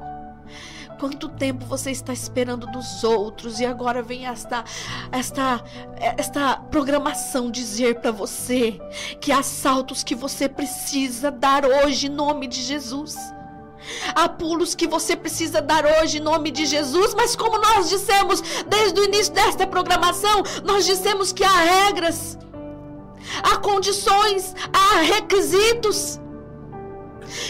Quanto 0.98 1.28
tempo 1.28 1.64
você 1.64 1.92
está 1.92 2.12
esperando 2.12 2.66
dos 2.66 3.04
outros 3.04 3.60
e 3.60 3.66
agora 3.66 4.02
vem 4.02 4.26
esta 4.26 4.64
esta 5.12 5.62
esta 5.96 6.56
programação 6.56 7.52
dizer 7.52 8.00
para 8.00 8.10
você 8.10 8.80
que 9.20 9.30
há 9.30 9.44
saltos 9.44 10.02
que 10.02 10.14
você 10.14 10.48
precisa 10.48 11.30
dar 11.30 11.64
hoje 11.64 12.08
em 12.08 12.10
nome 12.10 12.48
de 12.48 12.60
Jesus. 12.62 13.16
Há 14.14 14.28
pulos 14.28 14.74
que 14.74 14.86
você 14.86 15.16
precisa 15.16 15.60
dar 15.60 15.84
hoje 15.84 16.18
em 16.18 16.20
nome 16.20 16.50
de 16.50 16.66
Jesus, 16.66 17.14
mas 17.14 17.36
como 17.36 17.58
nós 17.58 17.88
dissemos 17.88 18.42
desde 18.66 19.00
o 19.00 19.04
início 19.04 19.32
desta 19.32 19.66
programação, 19.66 20.42
nós 20.64 20.86
dissemos 20.86 21.32
que 21.32 21.44
há 21.44 21.56
regras, 21.86 22.38
há 23.42 23.56
condições, 23.58 24.54
há 24.72 25.00
requisitos. 25.00 26.20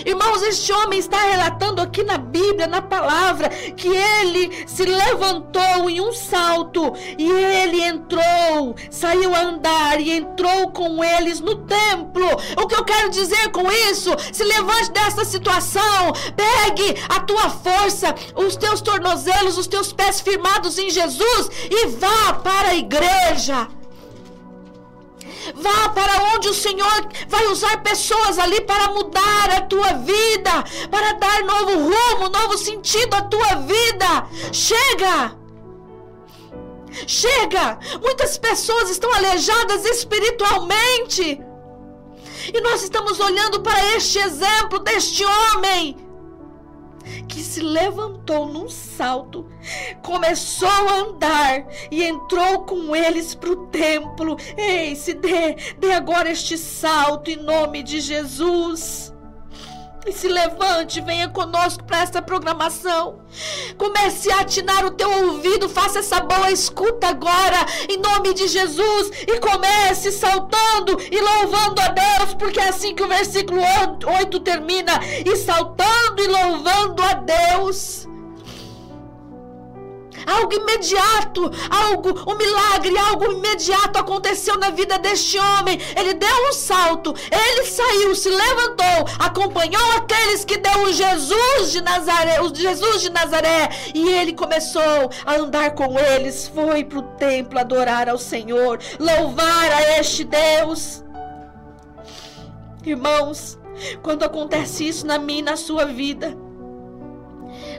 Irmãos, 0.05 0.43
este 0.43 0.73
homem 0.73 0.99
está 0.99 1.19
relatando 1.19 1.81
aqui 1.81 2.03
na 2.03 2.19
Bíblia, 2.19 2.67
na 2.67 2.83
palavra, 2.83 3.49
que 3.49 3.89
ele 3.89 4.67
se 4.67 4.85
levantou 4.85 5.89
em 5.89 6.01
um 6.01 6.13
salto 6.13 6.93
e 7.19 7.31
ele 7.31 7.83
entrou, 7.83 8.75
saiu 8.91 9.35
a 9.35 9.43
andar 9.43 10.01
e 10.01 10.11
entrou 10.11 10.71
com 10.71 11.03
eles 11.03 11.41
no 11.41 11.57
templo. 11.67 12.27
O 12.57 12.67
que 12.67 12.75
eu 12.75 12.85
quero 12.85 13.11
dizer 13.11 13.51
com 13.51 13.71
isso? 13.91 14.11
Se 14.33 14.45
levante 14.45 14.91
dessa 14.93 15.25
situação, 15.25 16.13
pegue 16.37 16.95
a 17.09 17.21
tua 17.21 17.51
força, 17.51 18.15
os 18.37 18.57
teus 18.57 18.81
tornozelos, 18.81 19.59
os 19.59 19.67
teus 19.67 19.93
pés 19.93 20.21
firmados 20.21 20.79
em 20.79 20.91
Jesus 20.91 21.51
e 21.71 21.87
vá 21.89 22.35
para 22.35 22.69
a 22.69 22.75
igreja. 22.75 23.69
Vá 25.55 25.89
para 25.91 26.35
onde 26.35 26.49
o 26.49 26.55
Senhor 26.55 27.09
vai 27.29 27.47
usar 27.49 27.83
pessoas 27.83 28.39
ali 28.39 28.61
para 28.61 28.93
mudar 28.93 29.51
a 29.57 29.61
tua 29.63 29.93
vida, 29.95 30.65
para 30.91 31.13
dar 31.13 31.43
novo 31.45 31.73
rumo, 31.73 32.29
novo 32.29 32.57
sentido 32.57 33.15
à 33.15 33.23
tua 33.23 33.55
vida. 33.57 34.27
Chega! 34.53 35.37
Chega! 37.07 37.79
Muitas 38.01 38.39
pessoas 38.39 38.91
estão 38.91 39.13
aleijadas 39.13 39.85
espiritualmente. 39.85 41.41
E 42.53 42.61
nós 42.61 42.83
estamos 42.83 43.21
olhando 43.21 43.61
para 43.61 43.97
este 43.97 44.19
exemplo 44.19 44.79
deste 44.81 45.25
homem 45.25 45.97
que 47.29 47.41
se 47.41 47.61
levantou 47.61 48.47
num 48.47 48.69
salto, 48.69 49.47
começou 50.03 50.69
a 50.69 51.01
andar 51.01 51.67
e 51.91 52.03
entrou 52.05 52.61
com 52.61 52.95
eles 52.95 53.35
para 53.35 53.51
o 53.51 53.67
templo. 53.67 54.37
Ei, 54.57 54.95
se 54.97 55.15
dê, 55.15 55.57
dê 55.79 55.93
agora 55.93 56.31
este 56.31 56.57
salto 56.57 57.31
em 57.31 57.37
nome 57.37 57.83
de 57.83 58.01
Jesus. 58.01 59.12
E 60.05 60.13
se 60.13 60.27
levante, 60.27 61.01
venha 61.01 61.29
conosco 61.29 61.85
para 61.85 62.03
essa 62.03 62.21
programação. 62.21 63.21
Comece 63.79 64.33
a 64.33 64.41
atinar 64.41 64.85
o 64.85 64.91
teu 64.91 65.11
ouvido, 65.11 65.69
faça 65.69 66.01
essa 66.01 66.21
boa 66.21 66.51
escuta 66.51 67.07
agora, 67.07 67.65
em 67.89 67.99
nome 67.99 68.35
de 68.35 68.49
Jesus, 68.49 69.11
e 69.27 69.39
comece 69.39 70.11
saltando 70.11 70.99
e 71.11 71.21
louvando 71.21 71.81
a 71.81 71.89
Deus, 71.89 72.35
porque 72.35 72.59
é 72.59 72.69
assim 72.69 72.95
que 72.95 73.03
o 73.03 73.09
versículo 73.09 73.61
8 73.61 74.41
termina: 74.41 75.01
e 75.25 75.37
saltando 75.37 76.21
e 76.23 76.27
louvando 76.27 77.03
a 77.03 77.13
Deus 77.15 78.12
algo 80.27 80.53
imediato, 80.55 81.51
algo, 81.71 82.31
um 82.31 82.37
milagre, 82.37 82.97
algo 82.99 83.33
imediato 83.33 83.99
aconteceu 83.99 84.59
na 84.59 84.71
vida 84.71 84.99
deste 84.99 85.39
homem. 85.39 85.79
Ele 85.97 86.15
deu 86.15 86.49
um 86.49 86.53
salto, 86.53 87.15
ele 87.31 87.65
saiu, 87.65 88.15
se 88.15 88.29
levantou, 88.29 89.07
acompanhou 89.19 89.93
aqueles 89.97 90.45
que 90.45 90.57
deu 90.57 90.83
o 90.83 90.93
Jesus 90.93 91.73
de 91.73 91.81
Nazaré, 91.81 92.41
o 92.41 92.55
Jesus 92.55 93.03
de 93.03 93.11
Nazaré, 93.11 93.69
e 93.95 94.09
ele 94.09 94.33
começou 94.33 95.11
a 95.25 95.35
andar 95.35 95.73
com 95.73 95.99
eles, 95.99 96.49
foi 96.49 96.85
para 96.85 96.99
o 96.99 97.03
templo 97.03 97.59
adorar 97.59 98.09
ao 98.09 98.19
Senhor, 98.19 98.79
louvar 98.99 99.73
a 99.73 99.99
este 99.99 100.25
Deus. 100.25 101.03
Irmãos, 102.85 103.59
quando 104.03 104.25
acontece 104.25 104.87
isso 104.87 105.07
na 105.07 105.19
minha 105.19 105.39
e 105.39 105.43
na 105.43 105.57
sua 105.57 105.87
vida, 105.87 106.37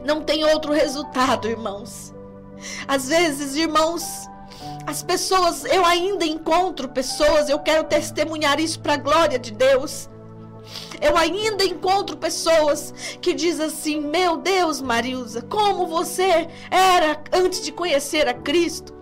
não 0.06 0.21
tem 0.21 0.43
outro 0.45 0.71
resultado, 0.71 1.47
irmãos. 1.47 2.13
Às 2.88 3.08
vezes, 3.08 3.56
irmãos, 3.56 4.04
as 4.86 5.02
pessoas, 5.02 5.63
eu 5.65 5.86
ainda 5.86 6.26
encontro 6.26 6.89
pessoas, 6.89 7.49
eu 7.49 7.60
quero 7.60 7.86
testemunhar 7.86 8.60
isso 8.60 8.80
para 8.80 8.93
a 8.93 8.97
glória 8.97 9.39
de 9.39 9.52
Deus. 9.52 10.10
Eu 11.02 11.17
ainda 11.17 11.63
encontro 11.65 12.17
pessoas 12.17 12.93
que 13.21 13.34
dizem 13.34 13.65
assim: 13.65 13.99
Meu 13.99 14.38
Deus, 14.38 14.82
Marilza, 14.82 15.41
como 15.41 15.88
você 15.88 16.47
era 16.71 17.21
antes 17.32 17.62
de 17.62 17.71
conhecer 17.71 18.28
a 18.28 18.34
Cristo. 18.34 18.93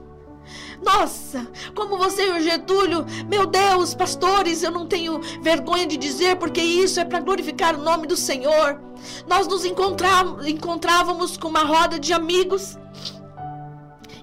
Nossa, 0.84 1.48
como 1.76 1.96
você 1.98 2.28
e 2.28 2.32
o 2.32 2.42
Getúlio, 2.42 3.06
meu 3.30 3.46
Deus, 3.46 3.94
pastores, 3.94 4.64
eu 4.64 4.72
não 4.72 4.88
tenho 4.88 5.22
vergonha 5.42 5.86
de 5.86 5.96
dizer, 5.96 6.38
porque 6.38 6.60
isso 6.60 7.00
é 7.00 7.06
para 7.06 7.20
glorificar 7.20 7.76
o 7.76 7.84
nome 7.84 8.08
do 8.08 8.18
Senhor. 8.18 8.82
Nós 9.28 9.48
nos 9.48 9.64
encontrávamos 9.64 11.38
com 11.38 11.48
uma 11.48 11.64
roda 11.64 12.00
de 12.00 12.14
amigos 12.14 12.80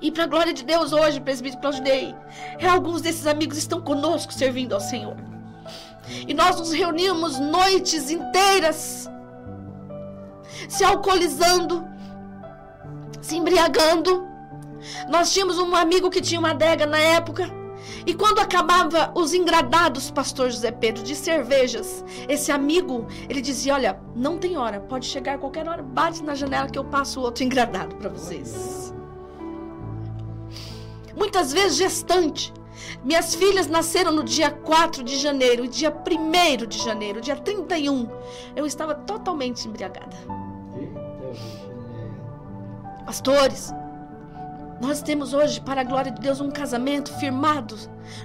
e 0.00 0.10
para 0.10 0.24
a 0.24 0.26
glória 0.26 0.52
de 0.52 0.64
Deus, 0.64 0.92
hoje, 0.92 1.20
presbítero 1.20 1.60
Claudinei, 1.60 2.14
alguns 2.68 3.02
desses 3.02 3.26
amigos 3.26 3.58
estão 3.58 3.80
conosco 3.80 4.32
servindo 4.32 4.74
ao 4.74 4.80
Senhor. 4.80 5.16
E 6.26 6.32
nós 6.32 6.58
nos 6.58 6.72
reunimos 6.72 7.38
noites 7.38 8.10
inteiras, 8.10 9.10
se 10.68 10.84
alcoolizando, 10.84 11.86
se 13.20 13.36
embriagando. 13.36 14.26
Nós 15.08 15.32
tínhamos 15.32 15.58
um 15.58 15.74
amigo 15.74 16.10
que 16.10 16.20
tinha 16.20 16.38
uma 16.38 16.50
adega 16.50 16.86
na 16.86 16.98
época. 16.98 17.50
E 18.06 18.14
quando 18.14 18.38
acabava 18.38 19.12
os 19.14 19.34
engradados, 19.34 20.10
pastor 20.10 20.50
José 20.50 20.70
Pedro, 20.70 21.02
de 21.02 21.14
cervejas, 21.14 22.04
esse 22.28 22.50
amigo, 22.50 23.06
ele 23.28 23.40
dizia: 23.40 23.74
Olha, 23.74 24.00
não 24.14 24.38
tem 24.38 24.56
hora, 24.56 24.80
pode 24.80 25.06
chegar 25.06 25.34
a 25.34 25.38
qualquer 25.38 25.68
hora, 25.68 25.82
bate 25.82 26.22
na 26.22 26.34
janela 26.34 26.68
que 26.68 26.78
eu 26.78 26.84
passo 26.84 27.20
outro 27.20 27.44
engradado 27.44 27.96
para 27.96 28.08
vocês 28.08 28.94
muitas 31.18 31.52
vezes 31.52 31.76
gestante. 31.76 32.52
Minhas 33.04 33.34
filhas 33.34 33.66
nasceram 33.66 34.12
no 34.12 34.22
dia 34.22 34.50
4 34.50 35.02
de 35.02 35.16
janeiro, 35.16 35.66
dia 35.66 35.90
1 35.92 36.66
de 36.66 36.78
janeiro, 36.78 37.20
dia 37.20 37.36
31. 37.36 38.08
Eu 38.56 38.64
estava 38.64 38.94
totalmente 38.94 39.66
embriagada. 39.66 40.16
Pastores, 43.04 43.72
nós 44.80 45.02
temos 45.02 45.32
hoje, 45.32 45.60
para 45.60 45.80
a 45.80 45.84
glória 45.84 46.12
de 46.12 46.20
Deus, 46.20 46.40
um 46.40 46.50
casamento 46.50 47.12
firmado 47.18 47.76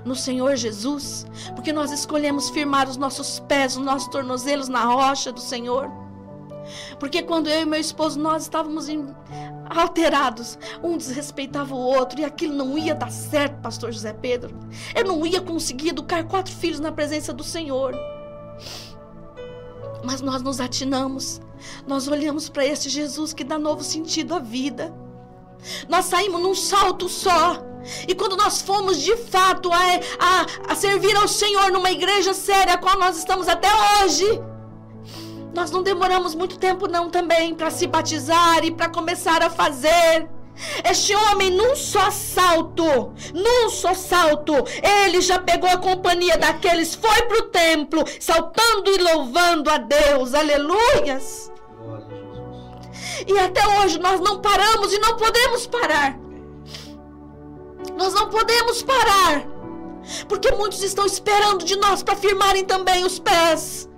no 0.05 0.15
Senhor 0.15 0.55
Jesus, 0.55 1.25
porque 1.55 1.73
nós 1.73 1.91
escolhemos 1.91 2.49
firmar 2.51 2.87
os 2.87 2.97
nossos 2.97 3.39
pés, 3.39 3.75
os 3.75 3.83
nossos 3.83 4.07
tornozelos 4.09 4.69
na 4.69 4.83
rocha 4.85 5.31
do 5.31 5.39
Senhor. 5.39 5.89
Porque 6.99 7.21
quando 7.21 7.49
eu 7.49 7.61
e 7.61 7.65
meu 7.65 7.79
esposo 7.79 8.19
nós 8.19 8.43
estávamos 8.43 8.87
alterados, 9.69 10.57
um 10.83 10.97
desrespeitava 10.97 11.73
o 11.73 11.79
outro 11.79 12.19
e 12.19 12.25
aquilo 12.25 12.53
não 12.53 12.77
ia 12.77 12.95
dar 12.95 13.11
certo, 13.11 13.61
pastor 13.61 13.91
José 13.91 14.13
Pedro. 14.13 14.57
Eu 14.95 15.05
não 15.05 15.25
ia 15.25 15.41
conseguir 15.41 15.89
educar 15.89 16.23
quatro 16.25 16.53
filhos 16.53 16.79
na 16.79 16.91
presença 16.91 17.33
do 17.33 17.43
Senhor. 17.43 17.93
Mas 20.03 20.21
nós 20.21 20.41
nos 20.41 20.59
atinamos. 20.59 21.41
Nós 21.87 22.07
olhamos 22.07 22.49
para 22.49 22.65
esse 22.65 22.89
Jesus 22.89 23.33
que 23.33 23.43
dá 23.43 23.57
novo 23.57 23.83
sentido 23.83 24.35
à 24.35 24.39
vida. 24.39 24.93
Nós 25.87 26.05
saímos 26.05 26.41
num 26.41 26.55
salto 26.55 27.07
só. 27.07 27.63
E 28.07 28.15
quando 28.15 28.37
nós 28.37 28.61
fomos 28.61 29.01
de 29.01 29.15
fato 29.17 29.71
a, 29.71 29.77
a, 29.77 30.71
a 30.71 30.75
servir 30.75 31.15
ao 31.15 31.27
Senhor 31.27 31.71
numa 31.71 31.91
igreja 31.91 32.33
séria, 32.33 32.73
a 32.73 32.77
qual 32.77 32.97
nós 32.97 33.17
estamos 33.17 33.47
até 33.47 33.67
hoje, 34.03 34.25
nós 35.53 35.69
não 35.71 35.83
demoramos 35.83 36.33
muito 36.33 36.57
tempo 36.57 36.87
não 36.87 37.09
também 37.09 37.53
para 37.53 37.69
se 37.69 37.85
batizar 37.85 38.63
e 38.65 38.71
para 38.71 38.89
começar 38.89 39.41
a 39.43 39.49
fazer 39.49 40.27
Este 40.83 41.15
homem, 41.15 41.49
num 41.49 41.75
só 41.75 42.11
salto, 42.11 43.13
num 43.33 43.69
só 43.69 43.93
salto, 43.93 44.53
ele 45.05 45.19
já 45.19 45.39
pegou 45.39 45.69
a 45.69 45.77
companhia 45.77 46.37
daqueles, 46.37 46.93
foi 46.93 47.23
para 47.23 47.39
o 47.39 47.49
templo, 47.49 48.03
saltando 48.19 48.91
e 48.91 48.97
louvando 48.97 49.69
a 49.69 49.77
Deus. 49.77 50.33
Aleluias. 50.33 51.51
E 53.27 53.37
até 53.39 53.65
hoje 53.79 53.99
nós 53.99 54.19
não 54.19 54.41
paramos 54.41 54.93
e 54.93 54.99
não 54.99 55.17
podemos 55.17 55.67
parar. 55.67 56.17
Nós 57.97 58.13
não 58.13 58.29
podemos 58.29 58.83
parar. 58.83 59.45
Porque 60.27 60.51
muitos 60.51 60.83
estão 60.83 61.05
esperando 61.05 61.63
de 61.63 61.77
nós 61.77 62.03
para 62.03 62.15
firmarem 62.15 62.63
também 62.65 63.05
os 63.05 63.19
pés. 63.19 63.89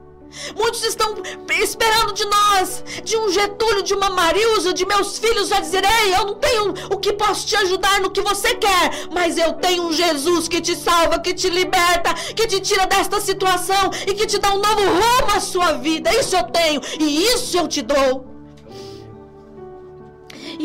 Muitos 0.56 0.84
estão 0.84 1.16
esperando 1.50 2.14
de 2.14 2.26
nós, 2.26 2.84
de 3.04 3.18
um 3.18 3.30
Getúlio, 3.32 3.84
de 3.84 3.94
uma 3.94 4.10
Marilza, 4.10 4.74
de 4.74 4.86
meus 4.86 5.18
filhos, 5.18 5.52
a 5.52 5.60
dizer: 5.60 5.84
Ei, 5.84 6.16
eu 6.16 6.26
não 6.26 6.36
tenho 6.36 6.74
o 6.92 6.98
que 6.98 7.14
posso 7.14 7.48
te 7.48 7.56
ajudar 7.56 8.02
no 8.02 8.12
que 8.12 8.22
você 8.22 8.56
quer, 8.56 9.08
mas 9.12 9.38
eu 9.38 9.54
tenho 9.54 9.84
um 9.84 9.94
Jesus 9.94 10.48
que 10.48 10.62
te 10.62 10.76
salva, 10.76 11.20
que 11.20 11.34
te 11.34 11.50
liberta, 11.50 12.14
que 12.36 12.48
te 12.48 12.60
tira 12.60 12.86
desta 12.86 13.20
situação 13.20 13.90
e 14.08 14.14
que 14.14 14.26
te 14.26 14.38
dá 14.38 14.54
um 14.54 14.60
novo 14.60 14.82
rumo 14.82 15.36
à 15.36 15.40
sua 15.40 15.74
vida. 15.74 16.14
Isso 16.14 16.36
eu 16.36 16.44
tenho 16.44 16.82
e 17.00 17.26
isso 17.28 17.58
eu 17.58 17.68
te 17.68 17.82
dou. 17.82 18.35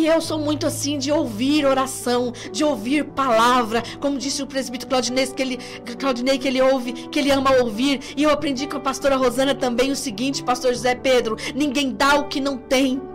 E 0.01 0.07
eu 0.07 0.19
sou 0.19 0.39
muito 0.39 0.67
assim 0.67 0.97
de 0.97 1.13
ouvir 1.13 1.67
oração, 1.67 2.33
de 2.51 2.65
ouvir 2.65 3.05
palavra, 3.05 3.83
como 4.01 4.17
disse 4.17 4.43
o 4.43 4.47
presbítero 4.47 4.89
Claudinei 4.89 5.27
que 5.27 5.43
ele, 5.43 5.59
Claudinei, 5.99 6.39
que 6.39 6.49
ele 6.49 6.63
ouve, 6.63 6.95
que 7.09 7.19
ele 7.19 7.31
ama 7.31 7.53
ouvir. 7.61 8.01
E 8.17 8.23
eu 8.23 8.31
aprendi 8.31 8.67
com 8.67 8.79
a 8.79 8.81
pastora 8.81 9.15
Rosana 9.15 9.55
também 9.55 9.91
o 9.91 9.97
seguinte, 9.97 10.43
pastor 10.43 10.73
José 10.73 10.95
Pedro: 10.95 11.37
ninguém 11.55 11.93
dá 11.93 12.15
o 12.15 12.29
que 12.29 12.41
não 12.41 12.57
tem. 12.57 13.10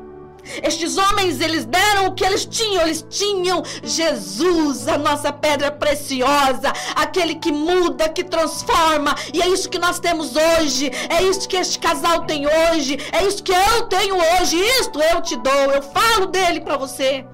Estes 0.64 0.98
homens, 0.98 1.42
eles 1.42 1.66
deram 1.66 2.08
o 2.08 2.14
que 2.14 2.24
eles 2.24 2.46
tinham, 2.46 2.84
eles 2.84 3.06
tinham 3.10 3.64
Jesus, 3.84 4.88
a 4.88 4.98
nossa 4.98 5.32
pedra 5.32 5.72
preciosa, 5.72 6.72
aquele 6.96 7.36
que 7.36 7.52
muda, 7.52 8.10
que 8.10 8.24
transforma, 8.24 9.16
e 9.34 9.42
é 9.42 9.48
isso 9.48 9.70
que 9.70 9.80
nós 9.80 10.00
temos 10.00 10.36
hoje, 10.36 10.92
é 11.10 11.24
isso 11.24 11.48
que 11.48 11.58
este 11.58 11.80
casal 11.80 12.26
tem 12.26 12.46
hoje, 12.46 12.98
é 13.12 13.24
isso 13.26 13.44
que 13.44 13.52
eu 13.52 13.84
tenho 13.88 14.16
hoje, 14.16 14.58
isto 14.80 15.02
eu 15.02 15.22
te 15.22 15.36
dou, 15.38 15.72
eu 15.72 15.82
falo 15.82 16.28
dele 16.28 16.62
para 16.62 16.78
você. 16.78 17.26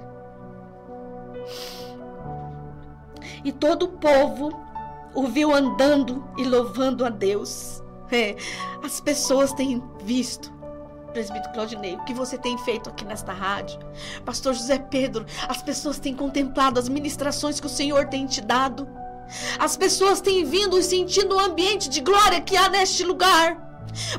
E 3.44 3.52
todo 3.52 3.84
o 3.84 3.88
povo 3.88 4.52
o 5.14 5.28
viu 5.28 5.54
andando 5.54 6.24
e 6.38 6.44
louvando 6.44 7.04
a 7.04 7.10
Deus. 7.10 7.82
É, 8.12 8.36
as 8.84 9.00
pessoas 9.00 9.54
têm 9.54 9.82
visto 10.04 10.51
presbítero 11.12 11.54
Claudinei, 11.54 11.96
o 11.96 12.04
que 12.04 12.14
você 12.14 12.38
tem 12.38 12.58
feito 12.60 12.90
aqui 12.90 13.06
nesta 13.06 13.32
rádio. 13.32 13.80
Pastor 14.26 14.54
José 14.54 14.80
Pedro, 14.80 15.26
as 15.48 15.62
pessoas 15.62 16.00
têm 16.00 16.16
contemplado 16.16 16.80
as 16.80 16.90
ministrações 16.90 17.60
que 17.60 17.68
o 17.68 17.70
Senhor 17.70 18.08
tem 18.08 18.26
te 18.26 18.42
dado. 18.42 18.88
As 19.60 19.78
pessoas 19.78 20.20
têm 20.20 20.44
vindo 20.44 20.78
e 20.78 20.84
sentindo 20.84 21.36
o 21.36 21.40
ambiente 21.40 21.90
de 21.90 22.02
glória 22.02 22.42
que 22.42 22.58
há 22.58 22.70
neste 22.70 23.04
lugar. 23.04 23.70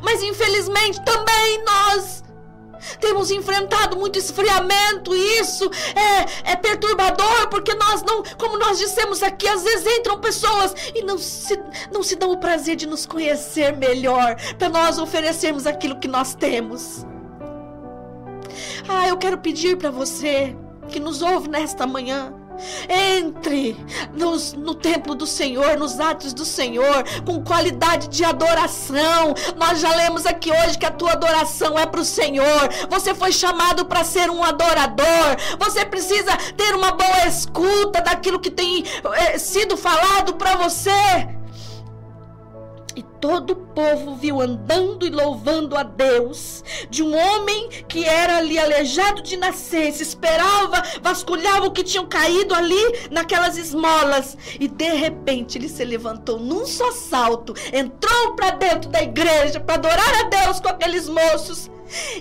Mas 0.03 0.23
infelizmente 0.23 1.03
também 1.05 1.65
nós 1.65 2.23
temos 3.01 3.31
enfrentado 3.31 3.97
muito 3.97 4.18
esfriamento 4.18 5.14
e 5.14 5.40
isso 5.40 5.71
é, 5.95 6.53
é 6.53 6.57
perturbador 6.57 7.49
porque 7.49 7.75
nós 7.75 8.03
não, 8.03 8.23
como 8.38 8.59
nós 8.59 8.79
dissemos 8.79 9.23
aqui, 9.23 9.47
às 9.49 9.62
vezes 9.62 9.87
entram 9.99 10.21
pessoas 10.21 10.75
e 10.95 11.03
não 11.03 11.18
se, 11.18 11.59
não 11.92 12.03
se 12.03 12.16
dão 12.16 12.33
o 12.33 12.38
prazer 12.38 12.77
de 12.77 12.87
nos 12.87 13.07
conhecer 13.07 13.77
melhor 13.77 14.37
para 14.59 14.68
nós 14.68 14.99
oferecermos 14.99 15.66
aquilo 15.66 15.99
que 15.99 16.09
nós 16.09 16.35
temos. 16.35 17.07
Ah, 18.88 19.09
eu 19.09 19.16
quero 19.16 19.38
pedir 19.38 19.77
para 19.77 19.90
você 19.90 20.57
que 20.88 21.01
nos 21.01 21.23
ouve 21.23 21.49
nesta 21.49 21.87
manhã 21.87 22.35
entre 22.88 23.77
nos, 24.15 24.53
no 24.53 24.75
templo 24.75 25.15
do 25.15 25.27
Senhor, 25.27 25.77
nos 25.77 26.01
atos 26.01 26.33
do 26.33 26.45
Senhor, 26.45 27.05
com 27.25 27.43
qualidade 27.43 28.09
de 28.09 28.25
adoração. 28.25 29.35
Nós 29.57 29.81
já 29.81 29.95
lemos 29.95 30.27
aqui 30.27 30.51
hoje 30.51 30.79
que 30.79 30.87
a 30.87 30.91
tua 30.91 31.12
adoração 31.12 31.79
é 31.79 31.87
para 31.87 32.01
o 32.01 32.05
Senhor. 32.05 32.69
Você 32.91 33.15
foi 33.15 33.33
chamado 33.33 33.85
para 33.85 34.05
ser 34.05 34.31
um 34.31 34.43
adorador. 34.43 35.37
Você 35.59 35.85
precisa 35.85 36.37
ter 36.57 36.75
uma 36.75 36.93
boa 36.93 37.27
escuta 37.27 38.01
daquilo 38.01 38.41
que 38.41 38.51
tem 38.51 38.85
é, 39.15 39.38
sido 39.38 39.77
falado 39.77 40.35
para 40.35 40.57
você. 40.57 41.42
E 42.95 43.03
todo 43.03 43.51
o 43.51 43.57
povo 43.57 44.17
viu 44.17 44.41
andando 44.41 45.07
e 45.07 45.11
louvando 45.11 45.77
a 45.77 45.83
Deus 45.83 46.63
de 46.91 47.03
um 47.03 47.17
homem 47.17 47.69
que 47.89 48.05
era 48.05 48.37
ali 48.37 48.59
aleijado 48.59 49.23
de 49.23 49.37
nascença, 49.37 50.03
esperava, 50.03 50.83
vasculhava 51.01 51.67
o 51.67 51.71
que 51.71 51.83
tinham 51.83 52.07
caído 52.07 52.55
ali 52.55 53.09
naquelas 53.11 53.57
esmolas. 53.57 54.37
E 54.61 54.69
de 54.69 54.93
repente 54.93 55.57
ele 55.57 55.69
se 55.69 55.85
levantou 55.85 56.39
num 56.39 56.67
só 56.67 56.93
salto, 56.93 57.55
entrou 57.73 58.35
para 58.35 58.51
dentro 58.51 58.91
da 58.91 59.03
igreja 59.03 59.61
para 59.61 59.75
adorar 59.75 60.15
a 60.21 60.29
Deus 60.29 60.61
com 60.61 60.69
aqueles 60.69 61.09
moços. 61.09 61.71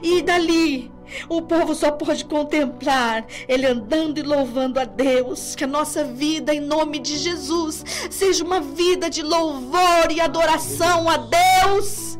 E 0.03 0.21
dali 0.21 0.91
o 1.27 1.41
povo 1.41 1.73
só 1.75 1.91
pode 1.91 2.25
contemplar 2.25 3.25
ele 3.47 3.65
andando 3.65 4.17
e 4.17 4.21
louvando 4.21 4.79
a 4.79 4.85
Deus. 4.85 5.55
Que 5.55 5.63
a 5.63 5.67
nossa 5.67 6.03
vida, 6.03 6.53
em 6.53 6.59
nome 6.59 6.99
de 6.99 7.17
Jesus, 7.17 7.83
seja 8.09 8.43
uma 8.43 8.61
vida 8.61 9.09
de 9.09 9.21
louvor 9.21 10.11
e 10.11 10.19
adoração 10.19 11.09
a 11.09 11.17
Deus 11.17 12.10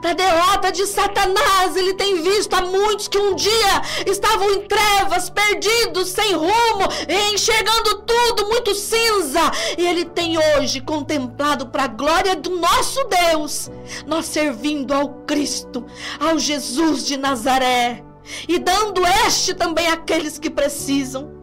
para 0.00 0.10
a 0.10 0.14
derrota 0.14 0.72
de 0.72 0.86
Satanás. 0.86 1.76
Ele 1.76 1.94
tem 1.94 2.22
visto 2.22 2.54
a 2.54 2.62
muitos 2.62 3.08
que 3.08 3.18
um 3.18 3.34
dia 3.34 3.82
estavam 4.06 4.50
em 4.52 4.66
trevas, 4.66 5.30
perdidos, 5.30 6.08
sem 6.08 6.32
rumo, 6.34 6.88
enxergando 7.32 8.02
tudo 8.02 8.48
muito 8.48 8.74
cinza. 8.74 9.40
E 9.76 9.86
ele 9.86 10.04
tem 10.04 10.36
hoje 10.38 10.80
contemplado 10.80 11.66
para 11.68 11.84
a 11.84 11.88
glória 11.88 12.36
do 12.36 12.50
nosso 12.58 13.04
Deus, 13.04 13.70
nós 14.06 14.26
servindo 14.26 14.92
ao 14.92 15.08
Cristo, 15.24 15.84
ao 16.18 16.38
Jesus 16.38 17.06
de 17.06 17.16
Nazaré, 17.16 18.02
e 18.48 18.58
dando 18.58 19.02
este 19.26 19.54
também 19.54 19.88
àqueles 19.88 20.38
que 20.38 20.50
precisam 20.50 21.39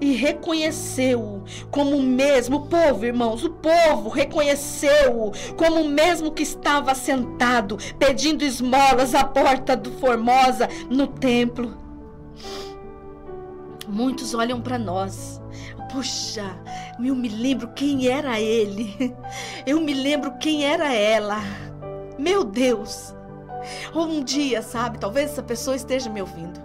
e 0.00 0.12
reconheceu-o 0.12 1.42
como 1.70 1.96
o 1.96 2.02
mesmo, 2.02 2.56
o 2.56 2.66
povo, 2.66 3.04
irmãos, 3.04 3.44
o 3.44 3.50
povo 3.50 4.08
reconheceu-o 4.08 5.32
como 5.56 5.82
o 5.82 5.88
mesmo 5.88 6.32
que 6.32 6.42
estava 6.42 6.94
sentado 6.94 7.76
pedindo 7.98 8.44
esmolas 8.44 9.14
à 9.14 9.24
porta 9.24 9.76
do 9.76 9.90
Formosa 9.92 10.68
no 10.90 11.06
templo. 11.06 11.76
Muitos 13.86 14.34
olham 14.34 14.60
para 14.60 14.78
nós. 14.78 15.40
Puxa, 15.92 16.44
eu 17.02 17.14
me 17.14 17.28
lembro 17.28 17.68
quem 17.68 18.08
era 18.08 18.40
ele. 18.40 19.14
Eu 19.64 19.80
me 19.80 19.94
lembro 19.94 20.36
quem 20.38 20.64
era 20.64 20.92
ela. 20.92 21.40
Meu 22.18 22.42
Deus. 22.42 23.14
Ou 23.94 24.06
um 24.06 24.22
dia, 24.22 24.60
sabe, 24.62 24.98
talvez 24.98 25.30
essa 25.30 25.42
pessoa 25.42 25.76
esteja 25.76 26.10
me 26.10 26.20
ouvindo. 26.20 26.60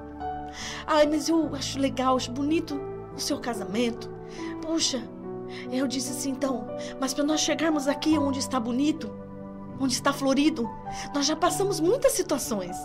Ai, 0.87 1.05
mas 1.05 1.29
eu 1.29 1.55
acho 1.55 1.79
legal, 1.79 2.15
acho 2.15 2.31
bonito 2.31 2.88
seu 3.19 3.39
casamento. 3.39 4.09
Puxa, 4.61 5.03
eu 5.71 5.87
disse 5.87 6.11
assim, 6.11 6.31
então, 6.31 6.67
mas 6.99 7.13
para 7.13 7.23
nós 7.23 7.41
chegarmos 7.41 7.87
aqui 7.87 8.17
onde 8.17 8.39
está 8.39 8.59
bonito, 8.59 9.11
onde 9.79 9.93
está 9.93 10.13
florido, 10.13 10.69
nós 11.13 11.25
já 11.25 11.35
passamos 11.35 11.79
muitas 11.79 12.11
situações. 12.13 12.75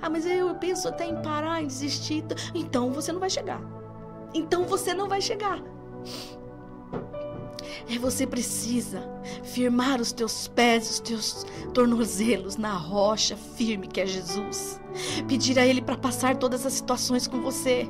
Ah, 0.00 0.08
mas 0.08 0.24
eu 0.24 0.54
penso 0.54 0.88
até 0.88 1.06
em 1.06 1.20
parar, 1.22 1.62
em 1.62 1.66
desistir. 1.66 2.24
Então 2.54 2.90
você 2.90 3.12
não 3.12 3.20
vai 3.20 3.30
chegar. 3.30 3.60
Então 4.32 4.64
você 4.64 4.94
não 4.94 5.08
vai 5.08 5.20
chegar. 5.20 5.62
É 7.88 7.98
você 7.98 8.26
precisa 8.26 9.02
firmar 9.42 10.00
os 10.00 10.12
teus 10.12 10.48
pés, 10.48 10.90
os 10.90 11.00
teus 11.00 11.46
tornozelos 11.72 12.56
na 12.56 12.72
rocha 12.72 13.36
firme 13.36 13.86
que 13.86 14.00
é 14.00 14.06
Jesus. 14.06 14.80
Pedir 15.26 15.58
a 15.58 15.66
Ele 15.66 15.82
para 15.82 15.96
passar 15.96 16.36
todas 16.36 16.64
as 16.64 16.72
situações 16.72 17.26
com 17.26 17.40
você. 17.40 17.88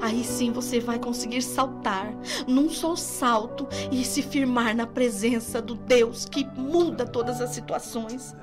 Aí 0.00 0.24
sim 0.24 0.50
você 0.52 0.80
vai 0.80 0.98
conseguir 0.98 1.42
saltar 1.42 2.14
num 2.46 2.70
só 2.70 2.96
salto 2.96 3.66
e 3.92 4.04
se 4.04 4.22
firmar 4.22 4.74
na 4.74 4.86
presença 4.86 5.60
do 5.60 5.74
Deus 5.74 6.24
que 6.24 6.44
muda 6.56 7.06
todas 7.06 7.40
as 7.40 7.50
situações 7.50 8.34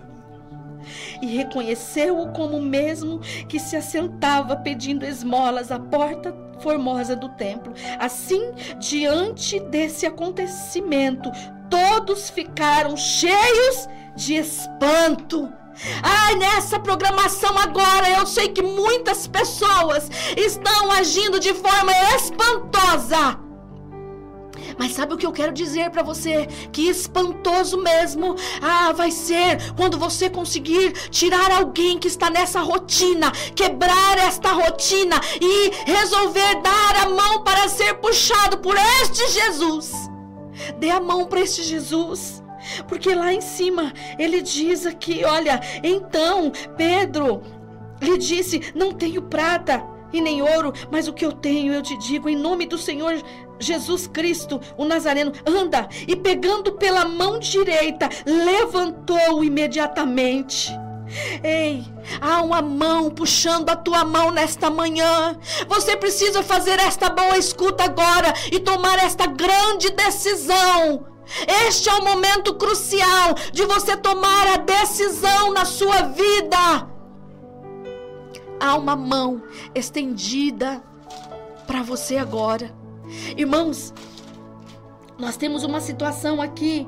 e 1.21 1.37
reconheceu-o 1.37 2.31
como 2.31 2.57
o 2.57 2.61
mesmo 2.61 3.19
que 3.47 3.59
se 3.59 3.75
assentava 3.75 4.55
pedindo 4.55 5.05
esmolas 5.05 5.71
à 5.71 5.79
porta 5.79 6.35
formosa 6.59 7.15
do 7.15 7.29
templo. 7.29 7.73
Assim, 7.99 8.53
diante 8.79 9.59
desse 9.59 10.05
acontecimento, 10.05 11.29
todos 11.69 12.29
ficaram 12.29 12.95
cheios 12.95 13.87
de 14.15 14.35
espanto. 14.35 15.51
Ai, 16.03 16.35
nessa 16.35 16.79
programação 16.79 17.57
agora, 17.57 18.09
eu 18.11 18.25
sei 18.27 18.49
que 18.49 18.61
muitas 18.61 19.27
pessoas 19.27 20.09
estão 20.37 20.91
agindo 20.91 21.39
de 21.39 21.53
forma 21.53 21.91
espantosa 22.15 23.42
Mas 24.83 24.91
sabe 24.91 25.13
o 25.13 25.17
que 25.17 25.25
eu 25.25 25.31
quero 25.31 25.53
dizer 25.53 25.91
para 25.91 26.03
você? 26.03 26.45
Que 26.69 26.89
espantoso 26.89 27.77
mesmo. 27.77 28.35
Ah, 28.61 28.91
vai 28.91 29.11
ser 29.11 29.71
quando 29.77 29.97
você 29.97 30.29
conseguir 30.29 30.91
tirar 31.09 31.51
alguém 31.51 31.97
que 31.97 32.09
está 32.09 32.29
nessa 32.29 32.59
rotina, 32.59 33.31
quebrar 33.55 34.17
esta 34.17 34.51
rotina 34.51 35.15
e 35.39 35.71
resolver 35.89 36.61
dar 36.61 36.97
a 36.97 37.09
mão 37.09 37.45
para 37.45 37.69
ser 37.69 37.93
puxado 37.93 38.57
por 38.57 38.75
este 39.01 39.25
Jesus. 39.29 39.93
Dê 40.79 40.89
a 40.89 40.99
mão 40.99 41.27
para 41.27 41.39
este 41.39 41.63
Jesus. 41.63 42.43
Porque 42.85 43.15
lá 43.15 43.33
em 43.33 43.39
cima 43.39 43.93
ele 44.19 44.41
diz 44.41 44.85
aqui, 44.85 45.23
olha, 45.23 45.61
então 45.81 46.51
Pedro 46.75 47.41
lhe 48.01 48.17
disse: 48.17 48.73
Não 48.75 48.91
tenho 48.91 49.21
prata 49.21 49.81
e 50.11 50.19
nem 50.19 50.41
ouro, 50.41 50.73
mas 50.91 51.07
o 51.07 51.13
que 51.13 51.25
eu 51.25 51.31
tenho 51.31 51.73
eu 51.73 51.81
te 51.81 51.97
digo, 51.97 52.27
em 52.27 52.35
nome 52.35 52.65
do 52.65 52.77
Senhor 52.77 53.13
Jesus 53.59 54.07
Cristo, 54.07 54.59
o 54.77 54.85
Nazareno, 54.85 55.31
anda 55.45 55.87
e 56.07 56.15
pegando 56.15 56.73
pela 56.73 57.05
mão 57.05 57.39
direita, 57.39 58.09
levantou 58.25 59.43
imediatamente. 59.43 60.71
Ei, 61.43 61.85
há 62.19 62.41
uma 62.41 62.61
mão 62.61 63.09
puxando 63.09 63.69
a 63.69 63.75
tua 63.75 64.03
mão 64.03 64.31
nesta 64.31 64.69
manhã. 64.69 65.37
Você 65.67 65.95
precisa 65.95 66.41
fazer 66.41 66.79
esta 66.79 67.09
boa 67.09 67.37
escuta 67.37 67.83
agora 67.83 68.33
e 68.51 68.59
tomar 68.59 68.97
esta 68.97 69.27
grande 69.27 69.89
decisão. 69.91 71.05
Este 71.67 71.89
é 71.89 71.93
o 71.93 72.03
momento 72.03 72.55
crucial 72.55 73.35
de 73.51 73.65
você 73.65 73.95
tomar 73.95 74.47
a 74.47 74.57
decisão 74.57 75.53
na 75.53 75.65
sua 75.65 76.01
vida 76.01 76.93
há 78.63 78.75
uma 78.77 78.95
mão 78.95 79.43
estendida 79.75 80.81
para 81.67 81.83
você 81.83 82.15
agora. 82.15 82.82
Irmãos, 83.37 83.93
nós 85.17 85.37
temos 85.37 85.63
uma 85.63 85.79
situação 85.79 86.41
aqui. 86.41 86.87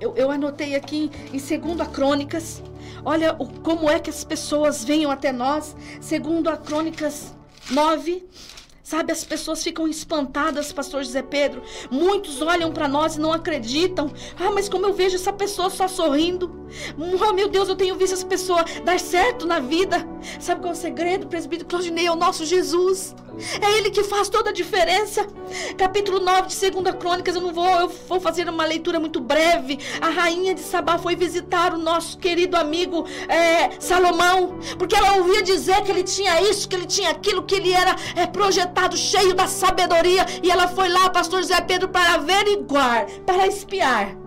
Eu, 0.00 0.14
eu 0.16 0.30
anotei 0.30 0.74
aqui 0.74 1.10
em 1.32 1.38
2 1.38 1.88
Crônicas. 1.88 2.62
Olha 3.04 3.34
o, 3.38 3.46
como 3.46 3.88
é 3.88 3.98
que 3.98 4.10
as 4.10 4.24
pessoas 4.24 4.84
venham 4.84 5.10
até 5.10 5.32
nós. 5.32 5.76
Segundo 6.00 6.48
a 6.48 6.56
Crônicas 6.56 7.34
9, 7.70 8.24
Sabe, 8.90 9.12
as 9.12 9.22
pessoas 9.22 9.62
ficam 9.62 9.86
espantadas, 9.86 10.72
pastor 10.72 11.04
José 11.04 11.22
Pedro. 11.22 11.62
Muitos 11.92 12.42
olham 12.42 12.72
para 12.72 12.88
nós 12.88 13.14
e 13.14 13.20
não 13.20 13.32
acreditam. 13.32 14.10
Ah, 14.36 14.50
mas 14.50 14.68
como 14.68 14.84
eu 14.84 14.92
vejo 14.92 15.14
essa 15.14 15.32
pessoa 15.32 15.70
só 15.70 15.86
sorrindo. 15.86 16.66
Oh, 16.98 17.32
meu 17.32 17.46
Deus, 17.46 17.68
eu 17.68 17.76
tenho 17.76 17.94
visto 17.94 18.14
essa 18.14 18.26
pessoa 18.26 18.64
dar 18.84 18.98
certo 18.98 19.46
na 19.46 19.60
vida. 19.60 20.04
Sabe 20.40 20.60
qual 20.60 20.72
é 20.72 20.76
o 20.76 20.76
segredo, 20.76 21.28
presbítero 21.28 21.68
Claudinei? 21.68 22.06
É 22.06 22.10
o 22.10 22.16
nosso 22.16 22.44
Jesus. 22.44 23.14
É 23.60 23.78
Ele 23.78 23.90
que 23.90 24.02
faz 24.02 24.28
toda 24.28 24.50
a 24.50 24.52
diferença. 24.52 25.26
Capítulo 25.76 26.20
9 26.20 26.48
de 26.48 26.70
2 26.70 26.94
Crônicas, 26.96 27.34
eu 27.34 27.40
não 27.40 27.52
vou, 27.52 27.68
eu 27.68 27.88
vou 27.88 28.20
fazer 28.20 28.48
uma 28.48 28.64
leitura 28.64 28.98
muito 28.98 29.20
breve. 29.20 29.78
A 30.00 30.08
rainha 30.08 30.54
de 30.54 30.60
Sabá 30.60 30.98
foi 30.98 31.16
visitar 31.16 31.74
o 31.74 31.78
nosso 31.78 32.18
querido 32.18 32.56
amigo 32.56 33.06
é, 33.28 33.70
Salomão, 33.80 34.58
porque 34.78 34.94
ela 34.94 35.16
ouvia 35.16 35.42
dizer 35.42 35.82
que 35.82 35.90
ele 35.90 36.02
tinha 36.02 36.40
isso, 36.42 36.68
que 36.68 36.74
ele 36.74 36.86
tinha 36.86 37.10
aquilo, 37.10 37.42
que 37.42 37.54
ele 37.54 37.72
era 37.72 37.94
é, 38.16 38.26
projetado, 38.26 38.79
cheio 38.96 39.34
da 39.34 39.46
sabedoria. 39.46 40.24
E 40.42 40.50
ela 40.50 40.68
foi 40.68 40.88
lá, 40.88 41.10
pastor 41.10 41.42
José 41.42 41.60
Pedro, 41.60 41.88
para 41.88 42.14
averiguar, 42.14 43.06
para 43.26 43.46
espiar 43.46 44.20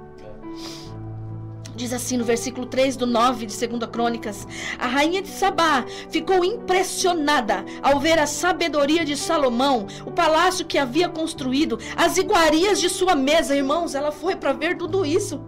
Diz 1.76 1.92
assim 1.92 2.18
no 2.18 2.24
versículo 2.24 2.68
3 2.68 2.96
do 2.96 3.08
9 3.08 3.48
de 3.48 3.68
2 3.68 3.90
Crônicas: 3.92 4.48
A 4.78 4.88
rainha 4.88 5.22
de 5.22 5.30
Sabá 5.30 5.84
ficou 6.10 6.46
impressionada 6.46 7.66
ao 7.82 8.00
ver 8.00 8.20
a 8.20 8.28
sabedoria 8.28 9.04
de 9.04 9.18
Salomão, 9.18 9.88
o 10.06 10.12
palácio 10.12 10.66
que 10.66 10.78
havia 10.78 11.10
construído, 11.10 11.80
as 11.96 12.18
iguarias 12.18 12.80
de 12.80 12.90
sua 12.90 13.16
mesa. 13.16 13.56
Irmãos, 13.56 13.96
ela 13.96 14.12
foi 14.12 14.36
para 14.36 14.54
ver 14.54 14.78
tudo 14.78 15.04
isso. 15.04 15.42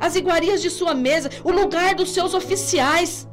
As 0.00 0.16
iguarias 0.16 0.60
de 0.60 0.70
sua 0.70 0.94
mesa, 0.94 1.30
o 1.44 1.52
lugar 1.52 1.94
dos 1.94 2.12
seus 2.12 2.34
oficiais, 2.34 3.28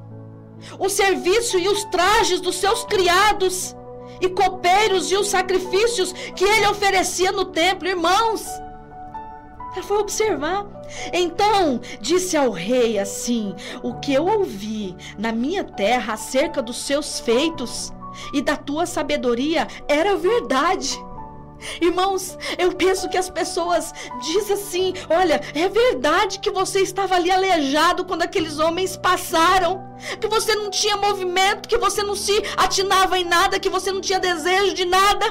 o 0.77 0.87
serviço 0.87 1.57
e 1.57 1.67
os 1.67 1.83
trajes 1.85 2.41
dos 2.41 2.55
seus 2.55 2.83
criados, 2.83 3.75
e 4.21 4.29
copeiros 4.29 5.11
e 5.11 5.15
os 5.15 5.27
sacrifícios 5.27 6.13
que 6.35 6.43
ele 6.43 6.67
oferecia 6.67 7.31
no 7.31 7.45
templo. 7.45 7.87
Irmãos, 7.87 8.45
ela 9.75 9.83
foi 9.83 9.97
observar. 9.97 10.65
Então 11.13 11.79
disse 12.01 12.35
ao 12.35 12.51
rei 12.51 12.97
assim: 12.97 13.55
O 13.83 13.93
que 13.95 14.13
eu 14.13 14.25
ouvi 14.25 14.95
na 15.17 15.31
minha 15.31 15.63
terra 15.63 16.13
acerca 16.13 16.61
dos 16.61 16.77
seus 16.77 17.19
feitos 17.19 17.93
e 18.33 18.41
da 18.41 18.55
tua 18.55 18.85
sabedoria 18.85 19.67
era 19.87 20.15
verdade. 20.15 20.97
Irmãos, 21.81 22.37
eu 22.57 22.71
penso 22.73 23.09
que 23.09 23.17
as 23.17 23.29
pessoas 23.29 23.93
dizem 24.21 24.53
assim: 24.53 24.93
olha, 25.09 25.41
é 25.53 25.67
verdade 25.67 26.39
que 26.39 26.51
você 26.51 26.81
estava 26.81 27.15
ali 27.15 27.31
aleijado 27.31 28.05
quando 28.05 28.23
aqueles 28.23 28.59
homens 28.59 28.95
passaram, 28.95 29.83
que 30.19 30.27
você 30.27 30.55
não 30.55 30.69
tinha 30.69 30.97
movimento, 30.97 31.67
que 31.67 31.77
você 31.77 32.03
não 32.03 32.15
se 32.15 32.33
atinava 32.57 33.17
em 33.17 33.23
nada, 33.23 33.59
que 33.59 33.69
você 33.69 33.91
não 33.91 34.01
tinha 34.01 34.19
desejo 34.19 34.73
de 34.73 34.85
nada, 34.85 35.25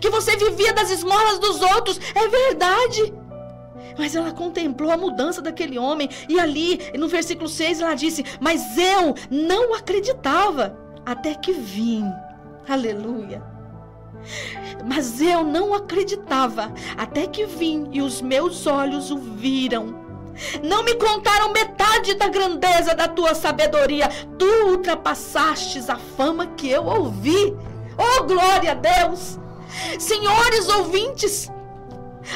que 0.00 0.10
você 0.10 0.36
vivia 0.36 0.72
das 0.72 0.90
esmolas 0.90 1.38
dos 1.38 1.60
outros. 1.60 2.00
É 2.14 2.28
verdade. 2.28 3.14
Mas 3.96 4.16
ela 4.16 4.32
contemplou 4.32 4.90
a 4.90 4.96
mudança 4.96 5.40
daquele 5.40 5.78
homem. 5.78 6.08
E 6.28 6.40
ali, 6.40 6.80
no 6.98 7.06
versículo 7.06 7.48
6, 7.48 7.80
ela 7.80 7.94
disse: 7.94 8.24
Mas 8.40 8.76
eu 8.76 9.14
não 9.30 9.74
acreditava 9.74 10.76
até 11.06 11.34
que 11.34 11.52
vim. 11.52 12.04
Aleluia. 12.68 13.53
Mas 14.84 15.20
eu 15.20 15.44
não 15.44 15.74
acreditava 15.74 16.72
até 16.96 17.26
que 17.26 17.46
vim 17.46 17.88
e 17.92 18.02
os 18.02 18.20
meus 18.20 18.66
olhos 18.66 19.10
o 19.10 19.18
viram. 19.18 20.02
Não 20.62 20.82
me 20.82 20.94
contaram 20.94 21.52
metade 21.52 22.14
da 22.14 22.28
grandeza 22.28 22.94
da 22.94 23.06
tua 23.08 23.34
sabedoria. 23.34 24.08
Tu 24.38 24.46
ultrapassastes 24.66 25.88
a 25.88 25.96
fama 25.96 26.46
que 26.48 26.68
eu 26.68 26.84
ouvi. 26.84 27.56
Oh, 27.96 28.24
glória 28.24 28.72
a 28.72 28.74
Deus! 28.74 29.38
Senhores 29.98 30.68
ouvintes, 30.68 31.50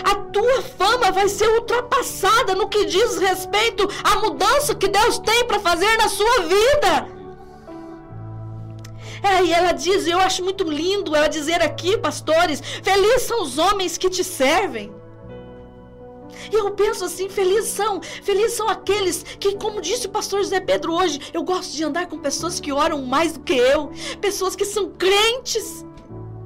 a 0.05 0.15
tua 0.15 0.63
fama 0.63 1.11
vai 1.11 1.29
ser 1.29 1.49
ultrapassada 1.49 2.55
no 2.55 2.69
que 2.69 2.85
diz 2.85 3.19
respeito 3.19 3.89
à 4.05 4.17
mudança 4.17 4.75
que 4.75 4.89
Deus 4.89 5.19
tem 5.19 5.45
para 5.47 5.61
fazer 5.61 5.97
na 5.97 6.09
sua 6.09 6.43
vida. 6.43 7.18
É, 9.23 9.45
e 9.45 9.53
ela 9.53 9.73
diz, 9.73 10.07
eu 10.07 10.19
acho 10.19 10.43
muito 10.43 10.65
lindo 10.65 11.15
ela 11.15 11.29
dizer 11.29 11.63
aqui, 11.63 11.97
pastores, 11.97 12.63
felizes 12.83 13.23
são 13.23 13.43
os 13.43 13.59
homens 13.59 13.97
que 13.99 14.09
te 14.11 14.23
servem. 14.23 14.93
E 16.53 16.55
eu 16.55 16.71
penso 16.71 17.05
assim, 17.05 17.29
felizes 17.29 17.71
são, 17.71 18.01
felizes 18.03 18.57
são 18.57 18.69
aqueles 18.69 19.23
que, 19.23 19.57
como 19.57 19.81
disse 19.81 20.07
o 20.07 20.11
pastor 20.11 20.41
José 20.41 20.61
Pedro 20.61 20.95
hoje, 20.95 21.21
eu 21.33 21.43
gosto 21.43 21.73
de 21.73 21.85
andar 21.85 22.07
com 22.07 22.19
pessoas 22.19 22.61
que 22.61 22.73
oram 22.73 23.03
mais 23.03 23.33
do 23.33 23.41
que 23.41 23.55
eu, 23.55 23.91
pessoas 24.21 24.55
que 24.55 24.65
são 24.65 24.91
crentes, 24.91 25.85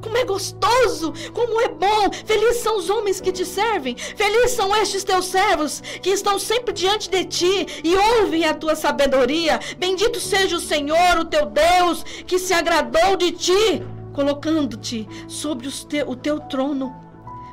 como 0.02 0.18
é 0.18 0.24
gostoso, 0.24 1.14
como 1.32 1.60
é 1.60 1.68
bom. 1.68 2.10
Felizes 2.26 2.62
são 2.62 2.76
os 2.76 2.90
homens 2.90 3.20
que 3.20 3.32
te 3.32 3.46
servem. 3.46 3.96
Felizes 3.96 4.50
são 4.50 4.74
estes 4.76 5.04
teus 5.04 5.26
servos 5.26 5.80
que 6.02 6.10
estão 6.10 6.38
sempre 6.38 6.74
diante 6.74 7.08
de 7.08 7.24
ti 7.24 7.66
e 7.82 7.96
ouvem 7.96 8.44
a 8.44 8.52
tua 8.52 8.74
sabedoria. 8.74 9.58
Bendito 9.78 10.20
seja 10.20 10.56
o 10.56 10.60
Senhor, 10.60 11.18
o 11.18 11.24
teu 11.24 11.46
Deus, 11.46 12.02
que 12.26 12.38
se 12.38 12.52
agradou 12.52 13.16
de 13.16 13.30
ti, 13.30 13.82
colocando-te 14.12 15.08
sobre 15.28 15.68
o 16.06 16.16
teu 16.16 16.40
trono 16.40 17.01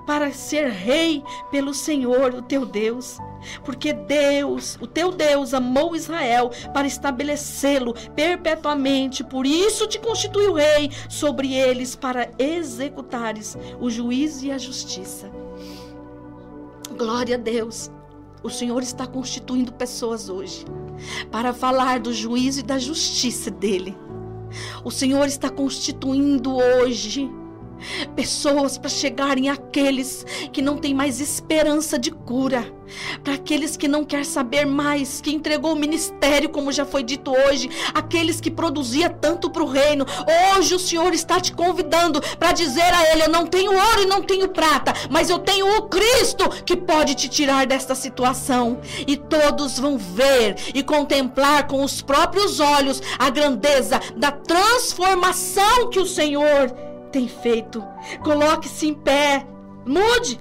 para 0.10 0.34
ser 0.34 0.70
rei 0.70 1.24
pelo 1.52 1.72
Senhor, 1.72 2.34
o 2.34 2.42
teu 2.42 2.66
Deus. 2.66 3.20
Porque 3.64 3.94
Deus, 3.94 4.76
o 4.82 4.88
teu 4.88 5.12
Deus, 5.12 5.54
amou 5.54 5.96
Israel 5.96 6.50
para 6.74 6.88
estabelecê-lo 6.88 7.94
perpetuamente. 8.16 9.24
Por 9.24 9.46
isso 9.46 9.86
te 9.86 10.00
constituiu 10.00 10.54
rei 10.54 10.90
sobre 11.08 11.54
eles 11.54 11.96
para 11.96 12.32
executares 12.40 13.56
o 13.80 13.88
juízo 13.88 14.48
e 14.48 14.52
a 14.52 14.58
justiça. 14.58 15.30
Glória 16.98 17.36
a 17.36 17.40
Deus. 17.40 17.92
O 18.42 18.50
Senhor 18.50 18.82
está 18.82 19.06
constituindo 19.06 19.72
pessoas 19.74 20.28
hoje 20.28 20.66
para 21.32 21.54
falar 21.54 22.00
do 22.00 22.12
juízo 22.12 22.62
e 22.62 22.64
da 22.64 22.80
justiça 22.80 23.52
dele. 23.52 23.96
O 24.84 24.90
Senhor 24.90 25.28
está 25.28 25.52
constituindo 25.52 26.58
hoje 26.58 27.30
pessoas 28.16 28.78
para 28.78 28.90
chegarem 28.90 29.50
àqueles 29.50 30.26
que 30.52 30.62
não 30.62 30.78
têm 30.78 30.94
mais 30.94 31.20
esperança 31.20 31.98
de 31.98 32.12
cura, 32.12 32.66
para 33.24 33.36
aqueles 33.36 33.78
que 33.78 33.88
não 33.88 34.04
quer 34.04 34.26
saber 34.26 34.66
mais, 34.66 35.22
que 35.22 35.32
entregou 35.32 35.74
o 35.74 35.76
ministério, 35.76 36.50
como 36.50 36.72
já 36.72 36.86
foi 36.86 37.04
dito 37.04 37.32
hoje, 37.32 37.70
aqueles 37.94 38.42
que 38.42 38.50
produzia 38.50 39.10
tanto 39.10 39.50
para 39.50 39.64
o 39.64 39.68
reino. 39.68 40.06
Hoje 40.58 40.76
o 40.76 40.80
Senhor 40.80 41.14
está 41.14 41.40
te 41.40 41.54
convidando 41.54 42.22
para 42.38 42.52
dizer 42.52 42.94
a 42.94 43.12
Ele: 43.12 43.24
Eu 43.24 43.30
não 43.30 43.46
tenho 43.46 43.72
ouro 43.72 44.02
e 44.02 44.06
não 44.08 44.22
tenho 44.22 44.50
prata, 44.50 44.94
mas 45.10 45.30
eu 45.30 45.40
tenho 45.40 45.78
o 45.78 45.84
Cristo 45.84 46.50
que 46.66 46.76
pode 46.76 47.16
te 47.16 47.30
tirar 47.30 47.66
desta 47.66 47.96
situação. 47.96 48.80
E 49.08 49.16
todos 49.16 49.80
vão 49.80 49.98
ver 49.98 50.56
e 50.74 50.84
contemplar 50.84 51.68
com 51.68 51.84
os 51.84 52.02
próprios 52.02 52.60
olhos 52.60 53.02
a 53.18 53.30
grandeza 53.30 54.00
da 54.16 54.32
transformação 54.32 55.90
que 55.90 56.00
o 56.00 56.06
Senhor 56.06 56.89
tem 57.10 57.28
feito. 57.28 57.84
Coloque-se 58.24 58.88
em 58.88 58.94
pé. 58.94 59.46
Mude. 59.86 60.40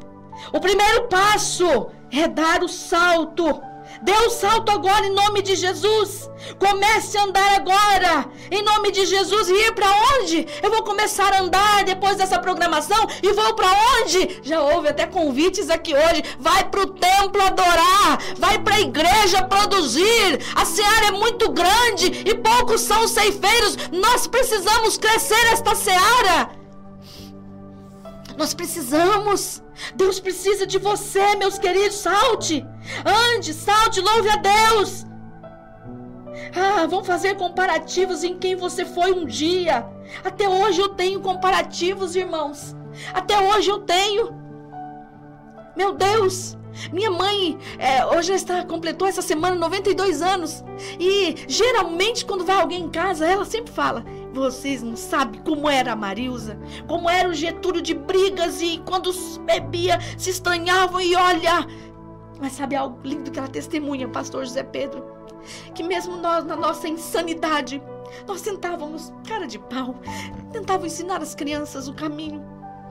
O 0.53 0.61
primeiro 0.61 1.09
passo 1.09 1.89
é 2.13 2.29
dar 2.29 2.63
o 2.63 2.69
salto. 2.69 3.61
Dê 4.03 4.13
um 4.13 4.31
salto 4.31 4.71
agora 4.71 5.07
em 5.07 5.13
nome 5.13 5.43
de 5.43 5.57
Jesus. 5.57 6.29
Comece 6.59 7.19
a 7.19 7.25
andar 7.25 7.55
agora 7.57 8.27
em 8.51 8.63
nome 8.63 8.91
de 8.91 9.05
Jesus. 9.05 9.49
E 9.49 9.53
ir 9.53 9.73
para 9.73 9.89
onde? 10.15 10.47
Eu 10.63 10.71
vou 10.71 10.83
começar 10.83 11.33
a 11.33 11.41
andar 11.41 11.85
depois 11.85 12.17
dessa 12.17 12.39
programação 12.39 13.07
e 13.23 13.33
vou 13.33 13.55
para 13.55 13.69
onde? 14.01 14.41
Já 14.43 14.61
houve 14.61 14.89
até 14.89 15.07
convites 15.07 15.69
aqui 15.71 15.95
hoje. 15.95 16.23
Vai 16.39 16.65
para 16.65 16.83
o 16.83 16.87
templo 16.87 17.43
adorar. 17.43 18.19
Vai 18.39 18.59
para 18.59 18.77
a 18.77 18.81
igreja 18.81 19.43
produzir. 19.43 20.41
A 20.55 20.65
seara 20.65 21.07
é 21.07 21.13
muito 21.13 21.51
grande 21.51 22.23
e 22.25 22.35
poucos 22.35 22.81
são 22.81 23.05
os 23.05 23.11
ceifeiros. 23.11 23.77
Nós 23.93 24.27
precisamos 24.27 24.97
crescer 24.97 25.53
esta 25.53 25.75
seara. 25.75 26.59
Nós 28.39 28.55
precisamos. 28.55 29.61
Deus 29.97 30.21
precisa 30.21 30.65
de 30.65 30.79
você, 30.79 31.35
meus 31.35 31.59
queridos. 31.59 31.97
Salte. 31.97 32.65
Ande, 33.05 33.53
salte, 33.53 34.01
louve 34.01 34.31
a 34.31 34.37
Deus. 34.37 35.05
Ah, 36.55 36.87
vamos 36.87 37.07
fazer 37.07 37.35
comparativos 37.35 38.23
em 38.23 38.39
quem 38.39 38.55
você 38.55 38.85
foi 38.85 39.13
um 39.13 39.27
dia. 39.27 39.85
Até 40.25 40.49
hoje 40.49 40.81
eu 40.81 40.91
tenho 40.91 41.21
comparativos, 41.21 42.15
irmãos. 42.15 42.77
Até 43.13 43.37
hoje 43.41 43.71
eu 43.71 43.81
tenho. 43.81 44.33
Meu 45.77 45.93
Deus, 45.95 46.57
minha 46.93 47.11
mãe 47.11 47.59
é, 47.79 48.05
hoje 48.07 48.33
está 48.33 48.65
completou 48.65 49.07
essa 49.09 49.23
semana 49.23 49.57
92 49.57 50.23
anos 50.23 50.65
e 50.99 51.35
geralmente 51.47 52.25
quando 52.25 52.45
vai 52.45 52.61
alguém 52.61 52.85
em 52.85 52.91
casa 52.91 53.27
ela 53.27 53.45
sempre 53.45 53.73
fala: 53.73 54.05
vocês 54.33 54.83
não 54.83 54.97
sabem 54.97 55.41
como 55.43 55.69
era 55.69 55.93
a 55.93 55.97
Marilza, 55.97 56.59
como 56.87 57.09
era 57.09 57.29
o 57.29 57.35
Getúlio 57.35 57.83
de 57.83 57.95
brigas 57.95 58.61
e 58.61 58.79
quando 58.85 59.13
bebia 59.45 59.99
se 60.17 60.31
estranhavam 60.31 61.01
e 61.01 61.15
olha. 61.15 61.67
Mas 62.41 62.53
sabe 62.53 62.77
algo 62.77 62.99
lindo 63.03 63.31
que 63.31 63.39
ela 63.39 63.49
testemunha, 63.49 64.09
pastor 64.09 64.45
José 64.45 64.63
Pedro? 64.63 65.05
Que 65.75 65.83
mesmo 65.83 66.17
nós, 66.17 66.45
na 66.45 66.55
nossa 66.55 66.87
insanidade, 66.87 67.83
nós 68.27 68.43
tentávamos, 68.43 69.13
cara 69.27 69.47
de 69.47 69.59
pau, 69.59 69.97
tentávamos 70.53 70.93
ensinar 70.93 71.21
as 71.21 71.35
crianças 71.35 71.89
o 71.89 71.95
caminho, 71.95 72.45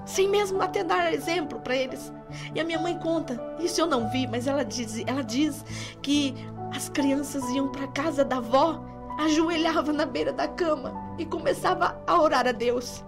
sem 0.08 0.30
mesmo 0.30 0.62
até 0.62 0.84
dar 0.84 1.14
exemplo 1.14 1.60
para 1.60 1.76
eles. 1.76 2.12
E 2.56 2.60
a 2.60 2.64
minha 2.64 2.80
mãe 2.80 2.98
conta, 2.98 3.40
isso 3.60 3.80
eu 3.80 3.86
não 3.86 4.10
vi, 4.10 4.26
mas 4.26 4.48
ela 4.48 4.64
diz, 4.64 5.04
ela 5.06 5.22
diz 5.22 5.64
que 6.02 6.34
as 6.74 6.90
crianças 6.90 7.44
iam 7.50 7.70
para 7.70 7.88
casa 7.88 8.24
da 8.24 8.38
avó 8.38 8.84
ajoelhava 9.20 9.92
na 9.92 10.06
beira 10.06 10.32
da 10.32 10.48
cama 10.48 10.94
e 11.18 11.26
começava 11.26 12.02
a 12.08 12.22
orar 12.22 12.48
a 12.48 12.52
Deus 12.52 13.04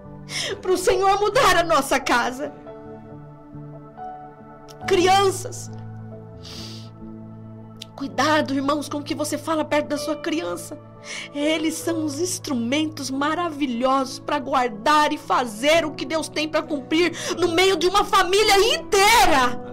para 0.61 0.71
o 0.71 0.77
Senhor 0.77 1.19
mudar 1.19 1.55
a 1.55 1.63
nossa 1.63 1.99
casa. 1.99 2.51
Crianças, 4.87 5.71
cuidado, 7.95 8.53
irmãos, 8.53 8.89
com 8.89 8.97
o 8.97 9.03
que 9.03 9.15
você 9.15 9.37
fala 9.37 9.63
perto 9.63 9.87
da 9.87 9.97
sua 9.97 10.17
criança. 10.17 10.77
Eles 11.33 11.75
são 11.75 12.03
os 12.03 12.19
instrumentos 12.19 13.09
maravilhosos 13.09 14.19
para 14.19 14.39
guardar 14.39 15.13
e 15.13 15.17
fazer 15.17 15.85
o 15.85 15.91
que 15.91 16.05
Deus 16.05 16.27
tem 16.27 16.47
para 16.47 16.61
cumprir 16.61 17.13
no 17.37 17.49
meio 17.49 17.77
de 17.77 17.87
uma 17.87 18.03
família 18.03 18.75
inteira. 18.75 19.69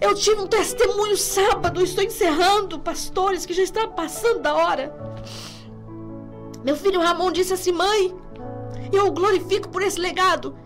Eu 0.00 0.14
tive 0.14 0.40
um 0.40 0.46
testemunho 0.46 1.16
sábado, 1.16 1.82
estou 1.82 2.04
encerrando, 2.04 2.78
pastores, 2.78 3.44
que 3.44 3.52
já 3.52 3.62
está 3.62 3.88
passando 3.88 4.40
da 4.40 4.54
hora. 4.54 4.94
Meu 6.64 6.76
filho 6.76 7.00
Ramon 7.00 7.32
disse 7.32 7.52
assim: 7.52 7.72
Mãe, 7.72 8.14
eu 8.92 9.10
glorifico 9.10 9.68
por 9.68 9.82
esse 9.82 9.98
legado. 9.98 10.56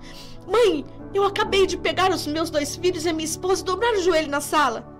Mãe, 0.46 0.84
eu 1.14 1.24
acabei 1.24 1.66
de 1.66 1.76
pegar 1.76 2.10
os 2.10 2.26
meus 2.26 2.50
dois 2.50 2.76
filhos 2.76 3.04
e 3.04 3.08
a 3.08 3.12
minha 3.12 3.24
esposa 3.24 3.62
e 3.62 3.64
dobrar 3.64 3.94
o 3.94 4.02
joelho 4.02 4.30
na 4.30 4.40
sala. 4.40 4.91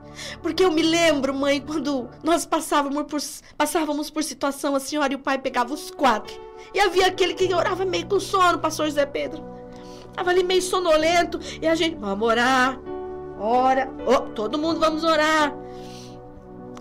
Porque 0.42 0.64
eu 0.64 0.70
me 0.70 0.82
lembro, 0.82 1.34
mãe, 1.34 1.60
quando 1.60 2.08
nós 2.22 2.44
passávamos 2.44 3.04
por, 3.04 3.20
passávamos 3.56 4.10
por 4.10 4.22
situação, 4.22 4.74
a 4.74 4.80
senhora 4.80 5.12
e 5.12 5.16
o 5.16 5.18
pai 5.18 5.38
pegavam 5.38 5.74
os 5.74 5.90
quatro. 5.90 6.40
E 6.74 6.80
havia 6.80 7.06
aquele 7.06 7.34
que 7.34 7.52
orava 7.52 7.84
meio 7.84 8.06
com 8.06 8.20
sono, 8.20 8.58
pastor 8.58 8.86
José 8.86 9.06
Pedro. 9.06 9.42
Estava 10.08 10.30
ali 10.30 10.42
meio 10.42 10.62
sonolento. 10.62 11.38
E 11.60 11.66
a 11.66 11.74
gente, 11.74 11.96
vamos 11.96 12.26
orar, 12.26 12.78
ora, 13.38 13.90
oh, 14.06 14.20
todo 14.30 14.58
mundo 14.58 14.78
vamos 14.78 15.04
orar. 15.04 15.54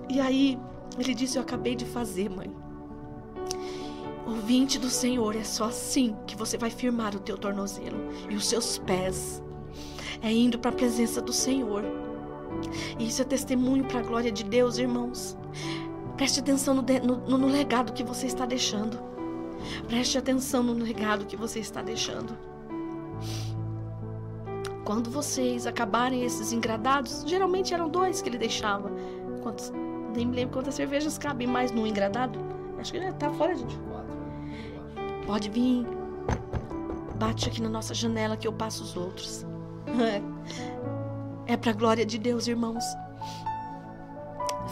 E 0.10 0.20
aí 0.20 0.60
ele 1.00 1.14
disse: 1.14 1.38
Eu 1.38 1.42
acabei 1.42 1.76
de 1.76 1.86
fazer, 1.86 2.30
mãe. 2.30 2.52
Ouvinte 4.26 4.78
do 4.78 4.90
Senhor, 4.90 5.36
é 5.36 5.44
só 5.44 5.66
assim 5.66 6.16
que 6.28 6.36
você 6.36 6.58
vai 6.58 6.70
firmar 6.70 7.16
o 7.16 7.20
teu 7.20 7.38
tornozelo 7.38 7.98
e 8.30 8.36
os 8.36 8.48
seus 8.48 8.78
pés. 8.78 9.42
É 10.22 10.32
indo 10.32 10.60
para 10.60 10.70
a 10.70 10.74
presença 10.74 11.22
do 11.22 11.34
Senhor. 11.34 11.84
E 12.98 13.08
isso 13.08 13.22
é 13.22 13.26
testemunho 13.26 13.86
para 13.86 14.00
a 14.00 14.04
glória 14.04 14.32
de 14.32 14.44
Deus, 14.44 14.78
irmãos. 14.78 15.38
Preste 16.18 16.40
atenção 16.40 16.76
no, 16.76 16.82
no, 16.82 17.38
no 17.38 17.48
legado 17.48 17.94
que 17.94 18.04
você 18.04 18.28
está 18.28 18.46
deixando. 18.46 19.00
Preste 19.88 20.18
atenção 20.18 20.64
no 20.64 20.74
legado 20.74 21.26
que 21.26 21.36
você 21.36 21.60
está 21.60 21.82
deixando. 21.82 22.38
Quando 24.84 25.10
vocês 25.10 25.66
acabarem 25.66 26.24
esses 26.24 26.52
engradados, 26.52 27.24
geralmente 27.26 27.74
eram 27.74 27.88
dois 27.90 28.22
que 28.22 28.30
ele 28.30 28.38
deixava. 28.38 28.92
Quantos, 29.42 29.72
nem 30.16 30.26
me 30.26 30.36
lembro 30.36 30.54
quantas 30.54 30.76
cervejas 30.76 31.18
cabem 31.18 31.48
mais 31.48 31.72
num 31.72 31.86
engradado. 31.86 32.40
Acho 32.80 32.92
que 32.92 33.00
já 33.00 33.14
tá 33.14 33.30
fora, 33.32 33.56
gente. 33.56 33.80
Pode 35.26 35.50
vir. 35.50 35.86
Bate 37.16 37.48
aqui 37.48 37.62
na 37.62 37.70
nossa 37.70 37.94
janela 37.94 38.36
que 38.36 38.48
eu 38.48 38.54
passo 38.54 38.84
os 38.84 38.98
outros. 38.98 39.46
É 41.52 41.58
para 41.58 41.72
a 41.72 41.74
glória 41.74 42.06
de 42.06 42.18
Deus, 42.18 42.48
irmãos. 42.48 42.82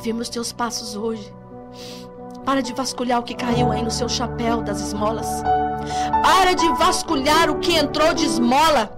Firme 0.01 0.21
os 0.21 0.29
teus 0.29 0.53
passos 0.53 0.95
hoje. 0.95 1.29
Para 2.45 2.61
de 2.61 2.71
vasculhar 2.71 3.19
o 3.19 3.23
que 3.23 3.33
caiu 3.33 3.69
aí 3.69 3.83
no 3.83 3.91
seu 3.91 4.07
chapéu 4.07 4.61
das 4.61 4.79
esmolas. 4.79 5.27
Para 6.23 6.53
de 6.53 6.69
vasculhar 6.75 7.49
o 7.49 7.59
que 7.59 7.73
entrou 7.73 8.13
de 8.13 8.23
esmola. 8.23 8.97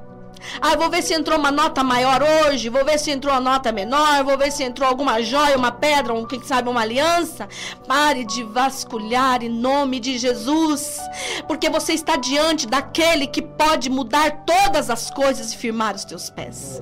Ah, 0.62 0.76
vou 0.76 0.92
ver 0.92 1.02
se 1.02 1.16
entrou 1.16 1.40
uma 1.40 1.52
nota 1.52 1.84
maior 1.84 2.22
hoje, 2.22 2.70
vou 2.70 2.86
ver 2.86 3.00
se 3.00 3.10
entrou 3.10 3.34
uma 3.34 3.42
nota 3.42 3.72
menor, 3.72 4.24
vou 4.24 4.38
ver 4.38 4.52
se 4.52 4.64
entrou 4.64 4.88
alguma 4.88 5.20
joia, 5.24 5.58
uma 5.58 5.72
pedra, 5.72 6.14
um, 6.14 6.24
quem 6.24 6.44
sabe 6.44 6.70
uma 6.70 6.82
aliança. 6.82 7.50
Pare 7.88 8.24
de 8.26 8.44
vasculhar 8.44 9.44
em 9.44 9.50
nome 9.50 10.00
de 10.00 10.20
Jesus, 10.20 11.00
porque 11.48 11.68
você 11.68 11.94
está 11.94 12.16
diante 12.16 12.68
daquele 12.68 13.26
que 13.26 13.42
pode 13.42 13.90
mudar 13.90 14.44
todas 14.46 14.92
as 14.92 15.10
coisas 15.10 15.52
e 15.52 15.58
firmar 15.58 15.96
os 15.96 16.06
teus 16.06 16.30
pés. 16.30 16.80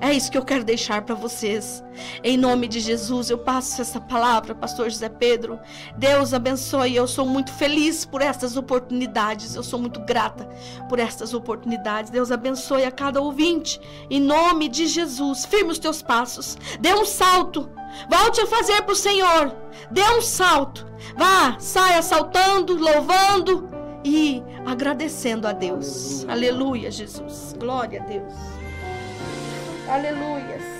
É 0.00 0.12
isso 0.12 0.30
que 0.30 0.38
eu 0.38 0.44
quero 0.44 0.64
deixar 0.64 1.02
para 1.02 1.14
vocês. 1.14 1.82
Em 2.22 2.36
nome 2.36 2.68
de 2.68 2.80
Jesus, 2.80 3.30
eu 3.30 3.38
passo 3.38 3.80
essa 3.80 4.00
palavra, 4.00 4.54
pastor 4.54 4.90
José 4.90 5.08
Pedro. 5.08 5.58
Deus 5.96 6.34
abençoe. 6.34 6.94
Eu 6.94 7.06
sou 7.06 7.26
muito 7.26 7.52
feliz 7.52 8.04
por 8.04 8.22
estas 8.22 8.56
oportunidades. 8.56 9.54
Eu 9.54 9.62
sou 9.62 9.80
muito 9.80 10.00
grata 10.00 10.48
por 10.88 10.98
estas 10.98 11.34
oportunidades. 11.34 12.10
Deus 12.10 12.30
abençoe 12.30 12.84
a 12.84 12.90
cada 12.90 13.20
ouvinte. 13.20 13.80
Em 14.10 14.20
nome 14.20 14.68
de 14.68 14.86
Jesus, 14.86 15.44
firme 15.44 15.72
os 15.72 15.78
teus 15.78 16.02
passos. 16.02 16.56
Dê 16.80 16.94
um 16.94 17.04
salto. 17.04 17.70
Volte 18.10 18.40
a 18.40 18.46
fazer 18.46 18.82
para 18.82 18.92
o 18.92 18.96
Senhor. 18.96 19.56
Dê 19.90 20.02
um 20.16 20.20
salto. 20.20 20.86
Vá, 21.16 21.56
saia 21.58 22.02
saltando, 22.02 22.76
louvando 22.76 23.68
e 24.04 24.42
agradecendo 24.64 25.48
a 25.48 25.52
Deus. 25.52 26.24
Aleluia, 26.28 26.90
Jesus. 26.90 27.54
Glória 27.58 28.02
a 28.02 28.04
Deus. 28.04 28.55
Aleluias. 29.88 30.75